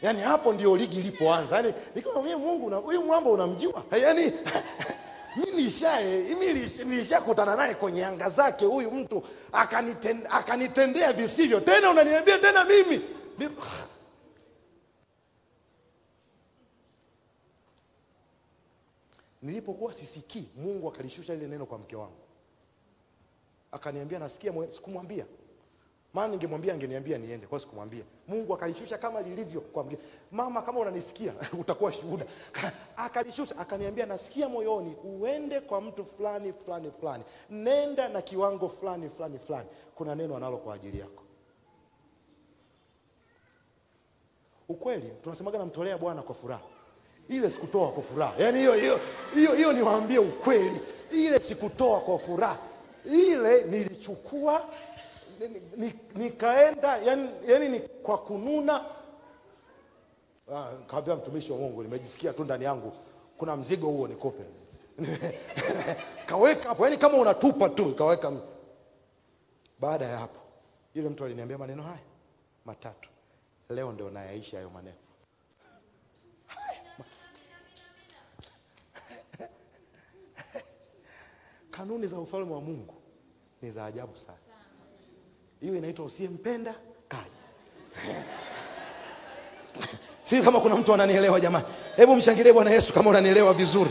[0.02, 1.56] yaani hapo ndio ligi ilipoanza.
[1.56, 3.84] Yaani nikiwa mimi mungu na huyu mwamba unamjua.
[4.02, 4.32] Yaani
[5.37, 6.52] mimi nishae mimi
[6.84, 11.61] nishakutana naye kwenye anga zake huyu mtu akaniten, akanitendea visivyo.
[11.61, 13.00] Tena unaniambia tena mimi.
[13.38, 13.54] Mimi
[19.42, 22.16] nilipokuwa sisikii mungu akalishusha ile neno kwa mke wangu.
[23.72, 25.24] Akaniambia nasikia sikumwambia
[26.14, 28.05] maana ningemwambia angeniambia niende kwa sikumwambia.
[28.29, 29.99] Mungu akalishusha kama lilivyo kwa mke
[30.31, 32.25] mama kama unanisikia utakuwa shuhuda.
[32.97, 37.25] Akalishusha akaniambia nasikia moyoni uende kwa mtu fulani fulani fulani.
[37.51, 39.68] Nenda na kiwango fulani fulani fulani.
[39.94, 41.23] Kuna neno analo kwa ajili yako.
[44.68, 46.62] Ukweli tunasemaga namtolea bwana kwa furaha.
[47.29, 48.35] Ile sikutoa kwa furaha.
[48.38, 49.01] Yaani hiyo hiyo
[49.35, 50.81] hiyo hiyo niwaambie ukweli.
[51.11, 52.59] Ile sikutoa kwa furaha.
[53.05, 54.88] Ile nilichukua ni- ni- ni-
[56.14, 58.85] nikaenda yani, yani ni kwa kununa.
[60.55, 62.92] Ah, kaambia mtumishi wa mungu nimejisikia tu ndani yangu
[63.38, 64.44] kuna mzigo huo nikope.
[66.27, 68.33] Kaweka hapo yani kama unatupa tu kaweka
[69.81, 70.40] baada ya hapo
[70.94, 71.98] yule mtu aliniambia maneno haya
[72.64, 73.09] matatu.
[73.68, 74.96] Leo ndio nayaisha hayo maneno.
[81.70, 82.94] Kanuni za ufalme wa mungu
[83.62, 84.38] ni za ajabu sana
[85.61, 86.75] hiyo inaitwa usiyempenda
[87.09, 87.25] kaja
[90.25, 91.64] si kama kuna mtu ananielewa jamani
[91.97, 93.90] hebu mshangilie bwana yesu kama unanielewa vizuri.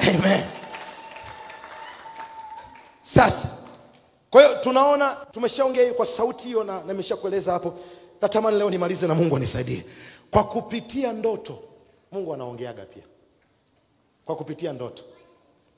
[0.00, 0.44] Amen.
[3.02, 3.48] Sasa
[4.30, 7.74] kwa hiyo tunaona tumeshaongea kwa sauti hiyo na nimeshakueleza hapo.
[8.20, 9.84] Natamani leo nimalize na mungu anisaidie.
[10.30, 11.58] Kwa kupitia ndoto
[12.12, 13.02] mungu anaongeaga pia.
[14.24, 15.02] Kwa kupitia ndoto.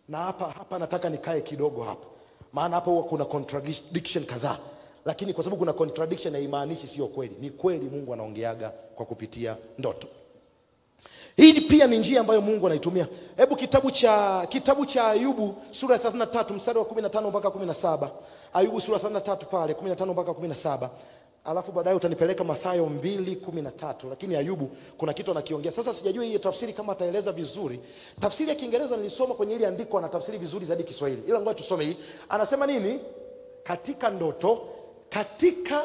[0.09, 2.07] Na hapa hapa nataka nikae kidogo hapa
[2.53, 4.59] maana hapa huwa kuna contradiction kadhaa
[5.05, 7.37] lakini kwa sababu kuna contradiction haimaanishi sio kweli.
[7.41, 10.09] Ni kweli mungu anaongeaga kwa kupitia ndoto.
[11.37, 13.07] Hii pia ni njia ambayo mungu anaitumia.
[13.37, 18.09] Hebu kitabu cha kitabu cha ayubu sura ya 33 mstari wa 15 mpaka 17
[18.53, 20.89] ayubu sura ya 33 pale 15 mpaka 17
[21.45, 25.73] alafu baadaye utanipeleka mathayo 213 lakini ayubu kuna kitu anakiongea.
[25.73, 27.81] Sasa sijajua hii tafsiri kama ataeleza vizuri.
[28.21, 31.23] Tafsiri ya kiingereza nilisoma kwenye ile andiko anatafsiri vizuri zaidi kiswahili.
[31.29, 31.97] Ila ngoja tusome hii.
[32.29, 33.01] Anasema nini?
[33.63, 34.69] Katika ndoto
[35.11, 35.83] katika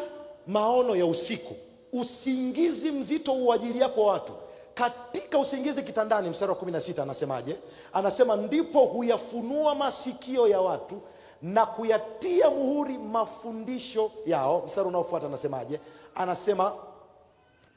[0.48, 1.56] maono ya usiku
[1.94, 4.34] usingizi mzito uajiliapo watu.
[4.74, 7.56] Katika usingizi kitandani mstari wa 16 anasemaje?
[7.94, 11.02] Anasema ndipo huyafunua masikio ya watu
[11.42, 14.64] na kuyatia muhuri mafundisho yao.
[14.68, 15.80] Mstari unaofuata anasemaje?
[16.16, 16.74] Anasema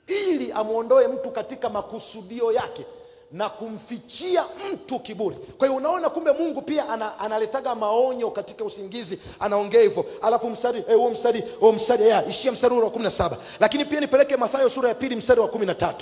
[0.07, 2.87] ili amwondoe mtu katika makusudio yake
[3.33, 5.37] na kumfichia mtu kiburi.
[5.59, 9.19] Kwa hiyo unaona kumbe mungu pia ana, analetaga maonyo katika usingizi.
[9.41, 10.05] Anaongea hivyo.
[10.23, 14.37] Alafu mstari eh, huo mstari huo mstari ya ishia mstari wa 17 lakini pia nipeleke
[14.37, 15.93] mathayo sura ya pili mstari wa 13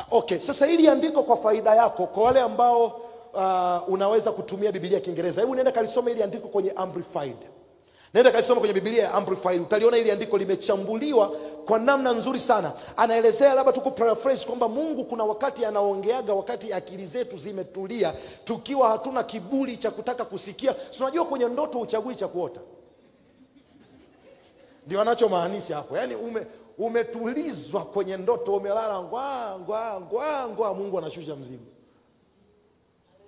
[0.00, 0.38] Ah, okay.
[0.38, 2.84] Sasa hili andiko kwa faida yako kwa wale ambao
[3.34, 5.40] uh, unaweza kutumia bibilia ya kiingereza.
[5.40, 7.36] Hebu nenda kalisoma ili andiko kwenye amplified
[8.14, 11.28] nenda kaisoma kwenye bibilia ya amplified utaliona ili andiko limechambuliwa
[11.66, 12.72] kwa namna nzuri sana.
[12.96, 13.80] Anaelezea labda tu
[14.46, 20.74] kwamba mungu kuna wakati anaongeaga wakati akili zetu zimetulia tukiwa hatuna kiburi cha kutaka kusikia.
[20.90, 22.60] Si kwenye ndoto uchagui cha kuota?
[24.86, 25.96] Ndio anachomaanisha hapo.
[25.96, 26.46] Yaani ume
[26.78, 29.02] umetulizwa kwenye ndoto umelala
[30.50, 31.66] ngwa mungu anashusha mzimu.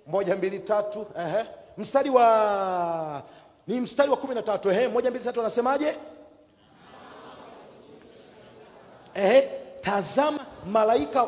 [0.07, 1.45] Moja mbili tatu ehe.
[1.77, 3.23] mstari wa
[3.71, 4.87] ni mstari wa kumi na tatu ehe.
[4.87, 5.95] moja mbili tatu anasemaje
[9.13, 9.41] ehe.
[9.81, 11.27] tazama malaika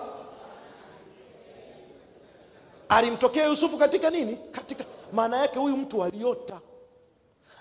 [2.90, 6.60] alimtokea yusufu katika nini katika maana yake huyu mtu aliota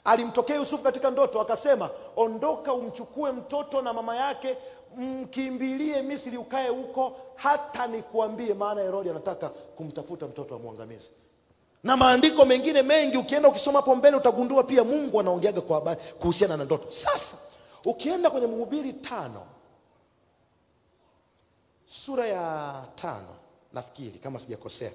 [0.05, 4.57] alimtokea yusufu katika ndoto akasema ondoka umchukue mtoto na mama yake
[4.97, 11.11] mkimbilie misri ukae huko hata nikuambie maana herodi anataka kumtafuta mtoto amwangamizi
[11.85, 16.57] na maandiko mengine mengi ukienda ukisoma hapo mbele utagundua pia mungu anaongeaga kwa habari kuhusiana
[16.57, 16.91] na ndoto.
[16.91, 17.37] Sasa
[17.85, 19.43] ukienda kwenye mhubiri tano
[21.87, 23.35] sura ya tano
[23.73, 24.91] nafikiri kama sijakosea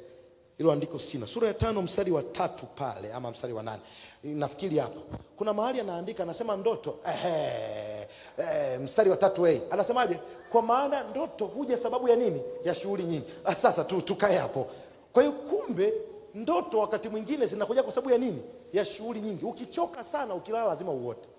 [0.58, 1.28] ilo andiko sina.
[1.28, 3.82] Sura ya tano mstari wa tatu pale ama mstari wa nane.
[4.24, 5.00] Nafikiri hapo.
[5.38, 9.60] Kuna mahali anaandika anasema ndoto ehe, ehe, mstari wa tatu hey.
[9.72, 10.20] anasemaje?
[10.52, 12.42] Kwa maana ndoto huja sababu ya nini?
[12.66, 13.26] Ya shughuli nyingi.
[13.46, 14.04] Ah, sasa tu,
[14.40, 14.68] hapo.
[15.14, 15.94] Kwa hiyo kumbe
[16.38, 18.42] ndoto wakati mwingine zinakuja kwa sababu ya nini?
[18.74, 19.46] Ya shughuli nyingi.
[19.46, 21.30] Ukichoka sana ukilala lazima uote.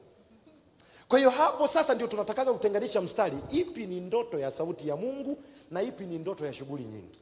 [1.09, 5.39] Kwa hiyo hapo sasa ndio tunatakaga kutenganisha mstari ipi ni ndoto ya sauti ya mungu
[5.71, 7.19] na ipi ni ndoto ya shughuli nyingi.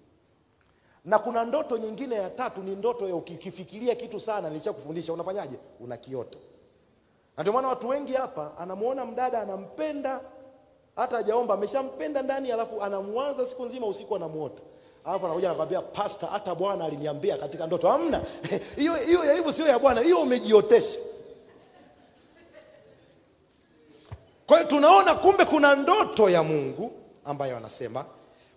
[1.04, 5.56] Na kuna ndoto nyingine ya tatu ni ndoto ya ukikifikiria kitu sana nilishakufundisha unafanyaje?
[5.80, 6.38] Unakiota.
[7.36, 10.20] Na ndio maana watu wengi hapa anamuona mdada anampenda
[10.96, 14.62] hata hajaomba ameshampenda ndani alafu anamwaza siku nzima usiku anamuota
[15.06, 17.88] alafu anakuja anakwambia pasta hata bwana aliniambia katika ndoto.
[17.90, 18.20] Hamna.
[18.76, 20.98] Hiyo hiyo aibu, sio ya bwana hiyo umejiotesha.
[24.46, 26.92] Kwa hiyo tunaona kumbe kuna ndoto ya mungu
[27.24, 28.04] ambayo anasema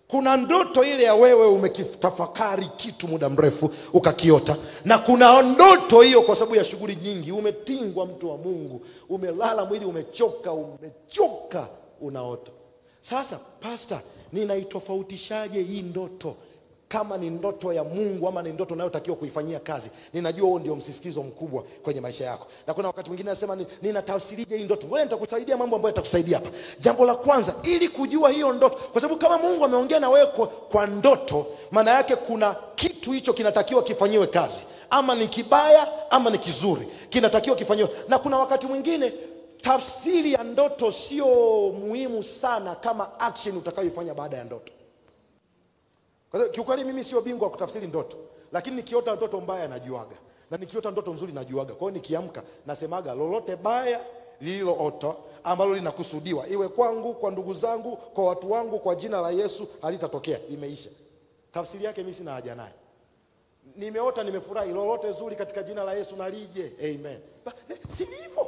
[0.07, 6.35] kuna ndoto ile ya wewe umekitafakari kitu muda mrefu ukakiota na kuna ndoto hiyo kwa
[6.35, 7.31] sababu ya shughuli nyingi.
[7.31, 11.67] Umetingwa mtu wa mungu umelala mwili umechoka umechoka
[12.01, 12.51] unaota.
[13.01, 14.01] Sasa pasta
[14.33, 16.35] ninaitofautishaje hii ndoto?
[16.87, 21.23] Kama ni ndoto ya mungu ama ni ndoto unayotakiwa kuifanyia kazi ninajua huo ndio msisitizo
[21.23, 22.47] mkubwa kwenye maisha yako.
[22.67, 24.87] Na kuna wakati mwingine nasema ni- ninatafsirije hii ndoto?
[24.87, 26.49] Ngoja nitakusaidia mambo ambayo yatakusaidia hapa.
[26.79, 30.47] Jambo la kwanza ili kujua hiyo ndoto kwa sababu kama mungu ameongea na wewe kwa,
[30.47, 34.63] kwa ndoto maana yake kuna kitu hicho kinatakiwa kifanyiwe kazi.
[34.89, 37.89] Ama ni kibaya ama ni kizuri kinatakiwa kifanyiwe.
[38.07, 39.13] Na kuna wakati mwingine
[39.61, 41.25] tafsiri ya ndoto sio
[41.71, 44.73] muhimu sana kama action utakayoifanya baada ya ndoto
[46.31, 48.17] kwa kiukweli mimi sio bingwa wa kutafsiri ndoto,
[48.51, 50.15] lakini nikiota ndoto mbaya najuaga,
[50.51, 51.73] na nikiota ndoto nzuri najuaga.
[51.73, 54.01] Kwa hiyo nikiamka nasemaga lolote baya
[54.41, 59.67] lililoota ambalo linakusudiwa iwe kwangu, kwa ndugu zangu, kwa watu wangu, kwa jina la Yesu
[59.81, 60.89] halitatokea, imeisha.
[61.51, 62.73] Tafsiri yake mimi sina haja nayo.
[63.75, 67.19] Nimeota nimefurahi, lolote zuri katika jina la Yesu nalije, amen.
[67.69, 68.47] Eh, si hivyo?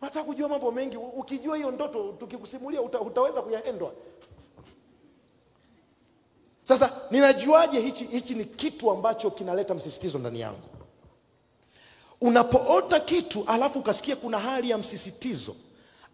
[0.00, 0.96] Nataka kujua mambo mengi.
[0.96, 3.92] Ukijua hiyo ndoto, tukikusimulia uta, utaweza kuyaendwa.
[6.62, 10.60] Sasa ninajuaje hichi, hichi ni kitu ambacho kinaleta msisitizo ndani yangu?
[12.20, 15.54] Unapoota kitu alafu ukasikia kuna hali ya msisitizo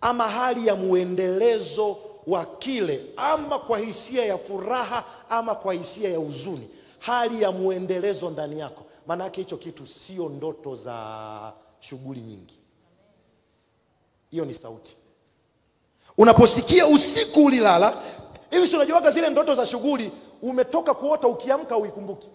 [0.01, 6.19] ama hali ya mwendelezo wa kile, ama kwa hisia ya furaha ama kwa hisia ya
[6.19, 6.69] huzuni,
[6.99, 12.62] hali ya mwendelezo ndani yako, maana yake hicho kitu sio ndoto za shughuli nyingi.
[14.33, 14.97] Hiyo ni sauti.
[16.19, 17.95] Unaposikia usiku ulilala
[18.51, 22.29] hivi, si unajuaga zile ndoto za shughuli, umetoka kuota, ukiamka uikumbuki.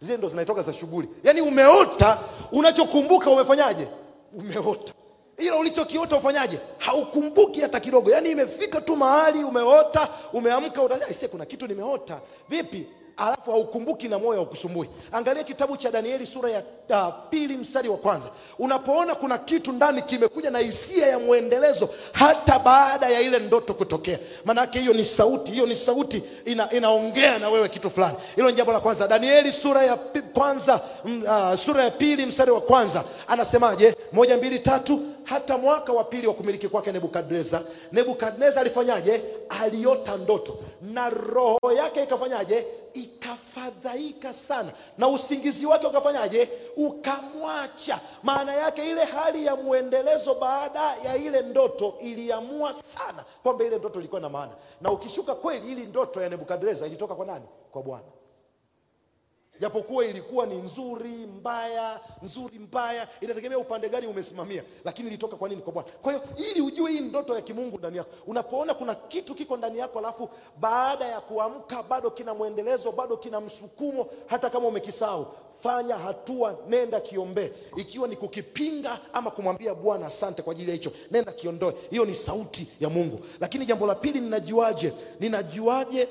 [0.00, 2.18] Zile ndo zinaitoka za shughuli, yaani umeota,
[2.52, 3.88] unachokumbuka umefanyaje?
[4.32, 4.92] Umeota,
[5.36, 6.58] ila ulichokiota ufanyaje?
[6.78, 8.10] Haukumbuki hata kidogo.
[8.10, 12.20] Yaani imefika tu mahali umeota, umeamka, utasema kuna kitu nimeota.
[12.48, 12.86] Vipi?
[13.18, 14.88] Alafu haukumbuki na moyo haukusumbui.
[15.12, 18.30] Angalia kitabu cha Danieli sura ya uh, pili mstari wa kwanza.
[18.58, 24.18] Unapoona kuna kitu ndani kimekuja na hisia ya mwendelezo hata baada ya ile ndoto kutokea,
[24.44, 28.16] maanake hiyo ni sauti, hiyo ni sauti ina, inaongea na wewe kitu fulani.
[28.36, 29.08] Hilo ni jambo la kwanza.
[29.08, 29.96] Danieli sura ya
[30.32, 33.94] kwanza uh, sura ya pili mstari wa kwanza anasemaje?
[34.12, 35.00] Moja, mbili, tatu.
[35.28, 37.62] Hata mwaka wa pili wa kumiliki kwake Nebukadneza,
[37.92, 39.22] Nebukadneza alifanyaje?
[39.48, 42.66] Aliota ndoto na roho yake ikafanyaje?
[42.92, 46.48] Ikafadhaika sana, na usingizi wake ukafanyaje?
[46.76, 48.00] Ukamwacha.
[48.22, 53.98] Maana yake ile hali ya mwendelezo baada ya ile ndoto iliamua sana kwamba ile ndoto
[54.00, 57.44] ilikuwa na maana, na ukishuka kweli, ili ndoto ya Nebukadneza ilitoka kwa nani?
[57.72, 58.04] Kwa Bwana
[59.60, 65.62] japokuwa ilikuwa ni nzuri mbaya nzuri mbaya inategemea upande gani umesimamia lakini ilitoka kwa nini?
[65.62, 65.88] Kwa bwana.
[66.02, 69.78] Kwa hiyo ili ujue hii ndoto ya kimungu ndani yako unapoona kuna kitu kiko ndani
[69.78, 70.28] yako alafu
[70.60, 75.26] baada ya kuamka bado kina mwendelezo bado kina msukumo hata kama umekisahau
[75.62, 77.50] fanya hatua nenda kiombee.
[77.76, 81.74] Ikiwa ni kukipinga ama kumwambia bwana asante kwa ajili ya hicho nenda kiondoe.
[81.90, 83.20] Hiyo ni sauti ya mungu.
[83.40, 84.92] Lakini jambo la pili ninajuaje?
[85.20, 86.08] Ninajuaje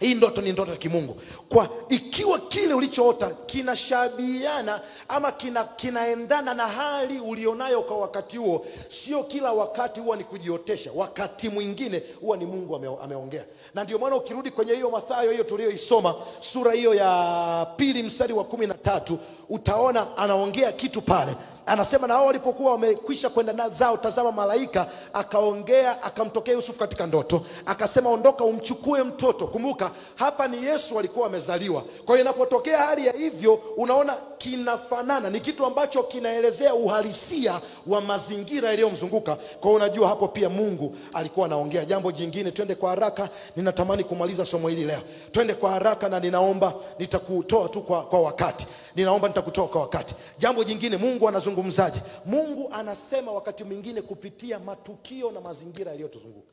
[0.00, 1.16] hii ndoto ni ndoto ya kimungu.
[1.48, 9.22] Kwa ikiwa kile ulichoota kinashabihiana ama kina, kinaendana na hali ulionayo kwa wakati huo sio
[9.24, 10.90] kila wakati huwa ni kujiotesha.
[10.94, 13.44] Wakati mwingine huwa ni mungu ame, ameongea.
[13.74, 18.44] Na ndio maana ukirudi kwenye hiyo mathayo hiyo tuliyoisoma sura hiyo ya pili mstari wa
[18.44, 19.18] kumi na tatu
[19.48, 21.32] utaona anaongea kitu pale
[21.66, 28.10] anasema na wao walipokuwa wamekwisha kwenda zao, tazama, malaika akaongea akamtokea Yusufu katika ndoto, akasema,
[28.10, 29.46] ondoka umchukue mtoto.
[29.46, 31.80] Kumbuka hapa ni Yesu alikuwa amezaliwa.
[32.04, 38.68] Kwa hiyo inapotokea hali ya hivyo, unaona kinafanana, ni kitu ambacho kinaelezea uhalisia wa mazingira
[38.68, 39.34] yaliyomzunguka.
[39.34, 41.84] Kwa hiyo unajua hapo pia Mungu alikuwa anaongea.
[41.84, 45.00] Jambo jingine, twende kwa haraka, ninatamani kumaliza somo hili leo.
[45.32, 48.66] Twende kwa haraka, na ninaomba nitakutoa tu kwa, kwa wakati
[48.96, 50.14] ninaomba nitakutoa kwa wakati.
[50.38, 52.00] Jambo jingine, Mungu anazungumzaje?
[52.26, 56.52] Mungu anasema wakati mwingine kupitia matukio na mazingira yaliyotuzunguka.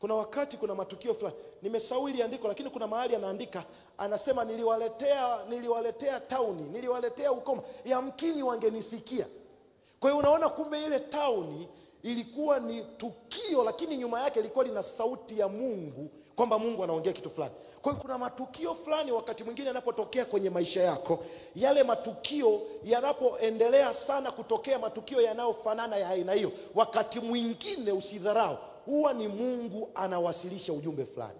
[0.00, 3.64] Kuna wakati kuna matukio fulani, nimesahau hili andiko, lakini kuna mahali anaandika,
[3.98, 9.26] anasema niliwaletea, niliwaletea tauni, niliwaletea ukoma, yamkini wangenisikia.
[10.00, 11.68] Kwa hiyo unaona, kumbe ile tauni
[12.02, 17.30] ilikuwa ni tukio, lakini nyuma yake ilikuwa lina sauti ya Mungu kwamba Mungu anaongea kitu
[17.30, 17.54] fulani.
[17.82, 21.24] Kwa hiyo kuna matukio fulani wakati mwingine yanapotokea kwenye maisha yako,
[21.56, 29.28] yale matukio yanapoendelea sana kutokea, matukio yanayofanana ya aina hiyo, wakati mwingine usidharau, huwa ni
[29.28, 31.38] Mungu anawasilisha ujumbe fulani,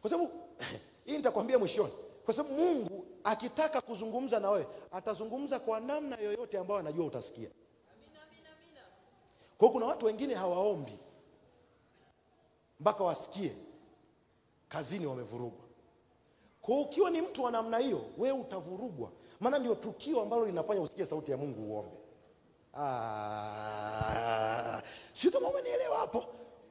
[0.00, 0.30] kwa sababu
[1.06, 1.92] hii nitakwambia mwishoni,
[2.24, 7.48] kwa sababu Mungu akitaka kuzungumza na wewe atazungumza kwa namna yoyote ambayo anajua utasikia.
[9.58, 10.98] Kwa hiyo kuna watu wengine hawaombi
[12.80, 13.52] mpaka wasikie
[14.68, 15.64] kazini wamevurugwa.
[16.62, 19.10] Kwa ukiwa ni mtu wa namna hiyo, wewe utavurugwa,
[19.40, 21.96] maana ndio tukio ambalo linafanya usikie sauti ya Mungu uombe.
[22.74, 26.24] Ah, sio kama umenielewa hapo.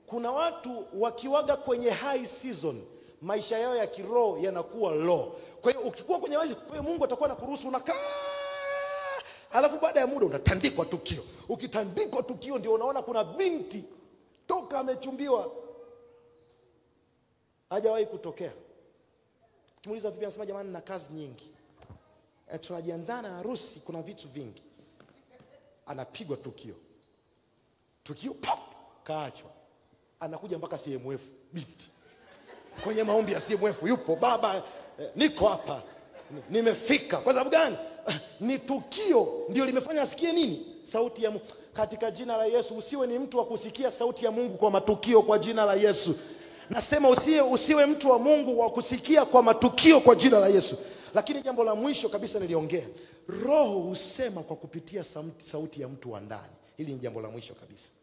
[0.06, 2.82] Kuna watu wakiwaga kwenye high season,
[3.22, 5.32] maisha yao ya kiroho yanakuwa low.
[5.62, 7.94] Kwa hiyo ukikuwa kwenye wazi, kwa hiyo Mungu atakuwa anakuruhusu unakaa
[9.52, 11.24] alafu baada ya muda unatandikwa tukio.
[11.50, 13.84] Ukitandikwa tukio, ndio unaona kuna binti
[14.48, 15.52] toka amechumbiwa
[17.70, 18.52] hajawahi kutokea.
[19.82, 21.52] Kimuuliza vipi, anasema jamani, na kazi nyingi
[22.54, 24.62] e, tunajiandaa na harusi, kuna vitu vingi.
[25.86, 26.76] Anapigwa tukio,
[28.04, 28.60] tukio pop,
[29.04, 29.50] kaachwa.
[30.20, 31.22] Anakuja mpaka CMF,
[31.54, 31.90] binti
[32.84, 34.64] kwenye maombi ya CMF yupo baba
[35.00, 35.82] eh, niko hapa
[36.50, 37.18] nimefika.
[37.18, 37.78] Kwa sababu gani?
[38.40, 40.66] Ni tukio ndio limefanya asikie nini?
[40.84, 41.46] Sauti ya Mungu.
[41.74, 45.40] Katika jina la Yesu, usiwe ni mtu wa kusikia sauti ya Mungu kwa matukio, kwa
[45.40, 46.16] jina la Yesu.
[46.70, 50.78] Nasema usiwe, usiwe mtu wa Mungu wa kusikia kwa matukio kwa jina la Yesu.
[51.14, 52.88] Lakini jambo la mwisho kabisa niliongea,
[53.46, 55.04] Roho husema kwa kupitia
[55.44, 56.54] sauti, ya mtu wa ndani.
[56.78, 57.94] Hili ni jambo la mwisho kabisa.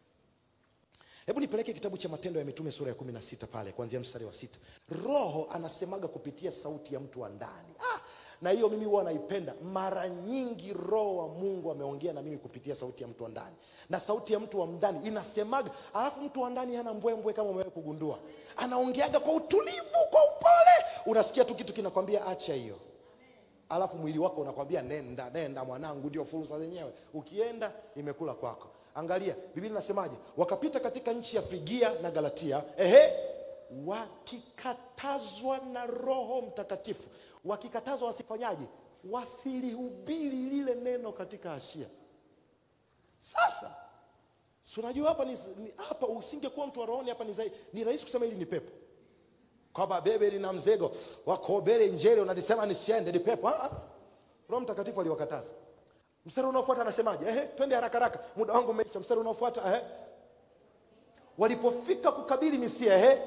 [1.25, 4.25] Hebu nipeleke kitabu cha Matendo ya Mitume sura ya kumi na sita pale kuanzia mstari
[4.25, 4.59] wa sita.
[5.05, 7.99] Roho anasemaga kupitia sauti ya mtu wa ndani ah,
[8.41, 9.53] na hiyo mimi huwa naipenda.
[9.63, 13.55] Mara nyingi Roho wa Mungu ameongea na mimi kupitia sauti ya mtu wa ndani,
[13.89, 17.71] na sauti ya mtu wa ndani inasemaga, alafu mtu wa ndani hana mbwembwe, kama umewahi
[17.71, 18.19] kugundua,
[18.57, 22.75] anaongeaga kwa utulivu, kwa upole, unasikia tu kitu kinakwambia acha hiyo,
[23.69, 26.93] alafu mwili wako unakwambia nenda, nenda mwanangu, ndio fursa zenyewe.
[27.13, 28.67] Ukienda imekula kwako.
[28.95, 30.15] Angalia Biblia inasemaje?
[30.37, 33.13] Wakapita katika nchi ya Frigia na Galatia, ehe,
[33.85, 37.09] wakikatazwa na Roho Mtakatifu.
[37.47, 38.65] Wakikatazwa wasifanyaje?
[39.11, 41.87] Wasilihubiri lile neno katika Asia.
[43.17, 43.75] Sasa
[44.61, 45.37] si unajua hapa ni,
[45.89, 47.35] hapa usingekuwa mtu wa rohoni hapa ni,
[47.73, 48.71] ni rahisi kusema hili ni pepo
[49.73, 50.91] kwamba bebe lina mzego
[51.25, 53.47] wakobere injili unalisema nisiende ni pepo.
[53.49, 53.71] Ah, ah.
[54.49, 55.53] Roho Mtakatifu aliwakataza.
[56.25, 57.25] Mstari unaofuata anasemaje?
[57.25, 58.99] Ehe, twende haraka haraka, muda wangu umeisha.
[58.99, 59.81] Mstari unaofuata ehe,
[61.37, 63.21] walipofika kukabili Misia, ehe,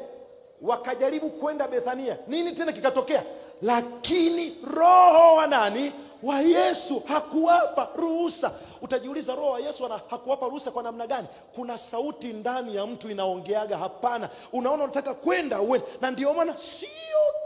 [0.62, 2.18] wakajaribu kwenda Bethania.
[2.26, 3.24] Nini tena kikatokea?
[3.62, 5.92] Lakini roho wa nani?
[6.22, 8.52] Wa Yesu hakuwapa ruhusa.
[8.82, 11.28] Utajiuliza, roho wa Yesu hakuwapa ruhusa kwa namna gani?
[11.54, 14.30] Kuna sauti ndani ya mtu inaongeaga hapana.
[14.52, 16.88] Unaona, unataka kwenda uende, na ndio maana sio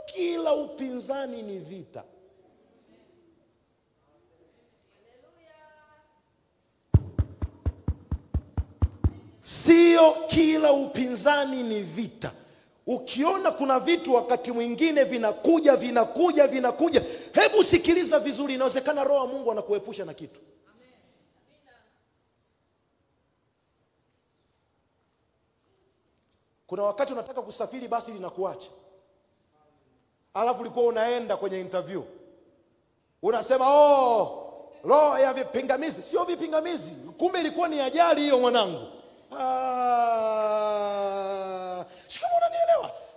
[0.06, 2.02] kila upinzani ni vita.
[9.40, 12.32] Sio kila upinzani ni vita.
[12.86, 18.54] Ukiona kuna vitu wakati mwingine vinakuja vinakuja vinakuja, hebu sikiliza vizuri.
[18.54, 20.40] Inawezekana roho wa Mungu anakuepusha na kitu.
[26.66, 28.70] Kuna wakati unataka kusafiri, basi linakuacha,
[30.34, 32.02] alafu ulikuwa unaenda kwenye interview,
[33.22, 34.50] unasema oh,
[34.84, 36.02] roho ya vipingamizi.
[36.02, 38.86] Sio vipingamizi, kumbe ilikuwa ni ajali hiyo, mwanangu.
[39.38, 40.33] Ah?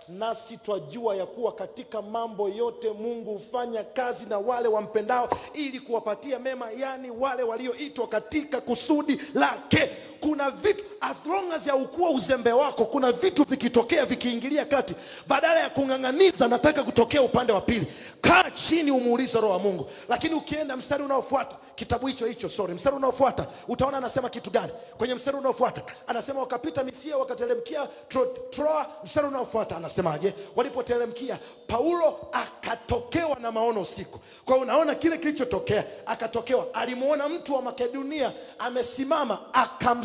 [0.08, 6.38] Nasi twajua ya kuwa katika mambo yote Mungu hufanya kazi na wale wampendao ili kuwapatia
[6.38, 9.90] mema, yaani wale walioitwa katika kusudi lake.
[10.20, 14.94] Kuna vitu as long as haukuwa uzembe wako kuna vitu vikitokea vikiingilia kati
[15.26, 17.86] badala ya kung'ang'aniza nataka kutokea upande wa pili.
[18.20, 19.90] Kaa chini umuulize roho wa mungu.
[20.08, 24.72] Lakini ukienda mstari unaofuata kitabu hicho hicho sorry mstari unaofuata utaona anasema kitu gani.
[24.98, 28.86] Kwenye mstari unaofuata anasema wakapita misia wakatelemkia Tro- troa.
[29.04, 30.34] Mstari unaofuata anasemaje?
[30.56, 34.18] Walipotelemkia paulo akatokewa na maono usiku.
[34.44, 36.66] Kwa hiyo unaona kile kilichotokea akatokewa.
[36.74, 39.38] Alimuona mtu wa makedonia amesimama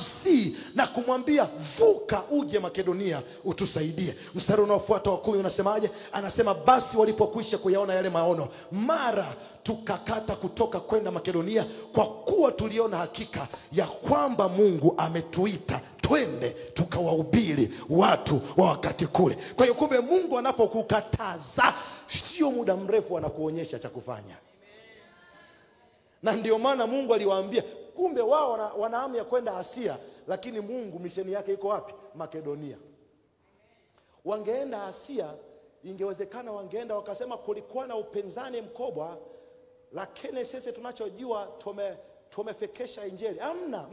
[0.08, 1.46] akamsii na kumwambia
[1.78, 4.16] vuka uje makedonia utusaidie.
[4.36, 5.90] Mstari unaofuata wa kumi unasemaje?
[6.12, 9.34] Anasema basi walipokwisha kuyaona yale maono mara
[9.64, 18.42] tukakata kutoka kwenda makedonia kwa kuwa tuliona hakika ya kwamba mungu ametuita twende tukawahubiri watu
[18.58, 19.38] wa wakati kule.
[19.56, 21.74] Kwa hiyo kumbe mungu anapokukataza
[22.08, 24.36] sio muda mrefu anakuonyesha cha kufanya.
[26.24, 27.64] Na ndio maana mungu aliwaambia
[27.96, 31.94] kumbe wao wana, wana ya kwenda asia lakini mungu misheni yake iko wapi?
[32.16, 32.78] Makedonia.
[34.26, 35.34] Wangeenda asia
[35.84, 39.18] ingewezekana wangeenda wakasema kulikuwa na upinzani mkubwa
[39.94, 41.98] lakini sisi tunachojua tume
[42.30, 43.40] tumefekesha injili.
[43.40, 43.88] Amna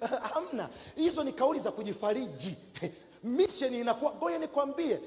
[0.36, 2.56] amna hizo ni kauli za kujifariji.
[3.24, 5.00] Misheni inakuwa ngoja nikwambie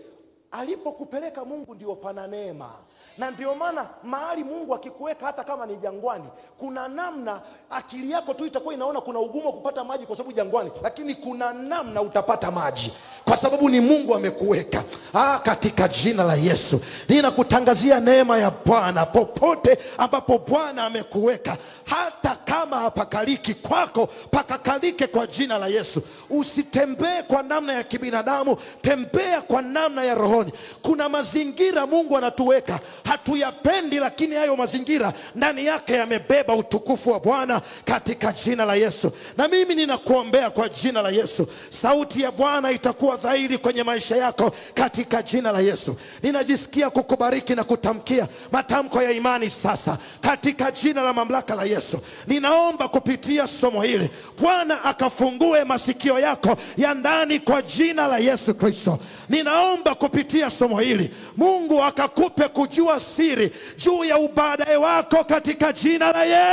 [0.52, 2.72] alipokupeleka mungu ndio pana neema
[3.18, 6.26] na ndio maana mahali mungu akikuweka hata kama ni jangwani
[6.58, 10.72] kuna namna akili yako tu itakuwa inaona kuna ugumu wa kupata maji kwa sababu jangwani
[10.84, 12.94] lakini kuna namna utapata maji
[13.26, 14.84] kwa sababu ni mungu amekuweka.
[15.14, 22.80] Ah, katika jina la yesu ninakutangazia neema ya bwana popote ambapo bwana amekuweka hata kama
[22.80, 26.02] hapakaliki kwako pakakalike kwa jina la yesu.
[26.30, 30.52] Usitembee kwa namna ya kibinadamu tembea kwa namna ya rohoni.
[30.82, 38.32] Kuna mazingira mungu anatuweka hatuyapendi lakini hayo mazingira ndani yake yamebeba utukufu wa bwana katika
[38.32, 39.12] jina la yesu.
[39.38, 41.48] Na mimi ninakuombea kwa jina la yesu.
[41.70, 45.96] Sauti ya bwana itakuwa dhahiri kwenye maisha yako katika jina la yesu.
[46.24, 52.00] Ninajisikia kukubariki na kutamkia matamko ya imani sasa katika jina la mamlaka la yesu.
[52.28, 54.10] Ninaomba kupitia somo hili
[54.42, 59.00] bwana akafungue masikio yako ya ndani kwa jina la yesu kristo.
[59.30, 66.24] Ninaomba kupitia somo hili mungu akakupe kujua siri juu ya ubaadaye wako katika jina la
[66.24, 66.44] yesu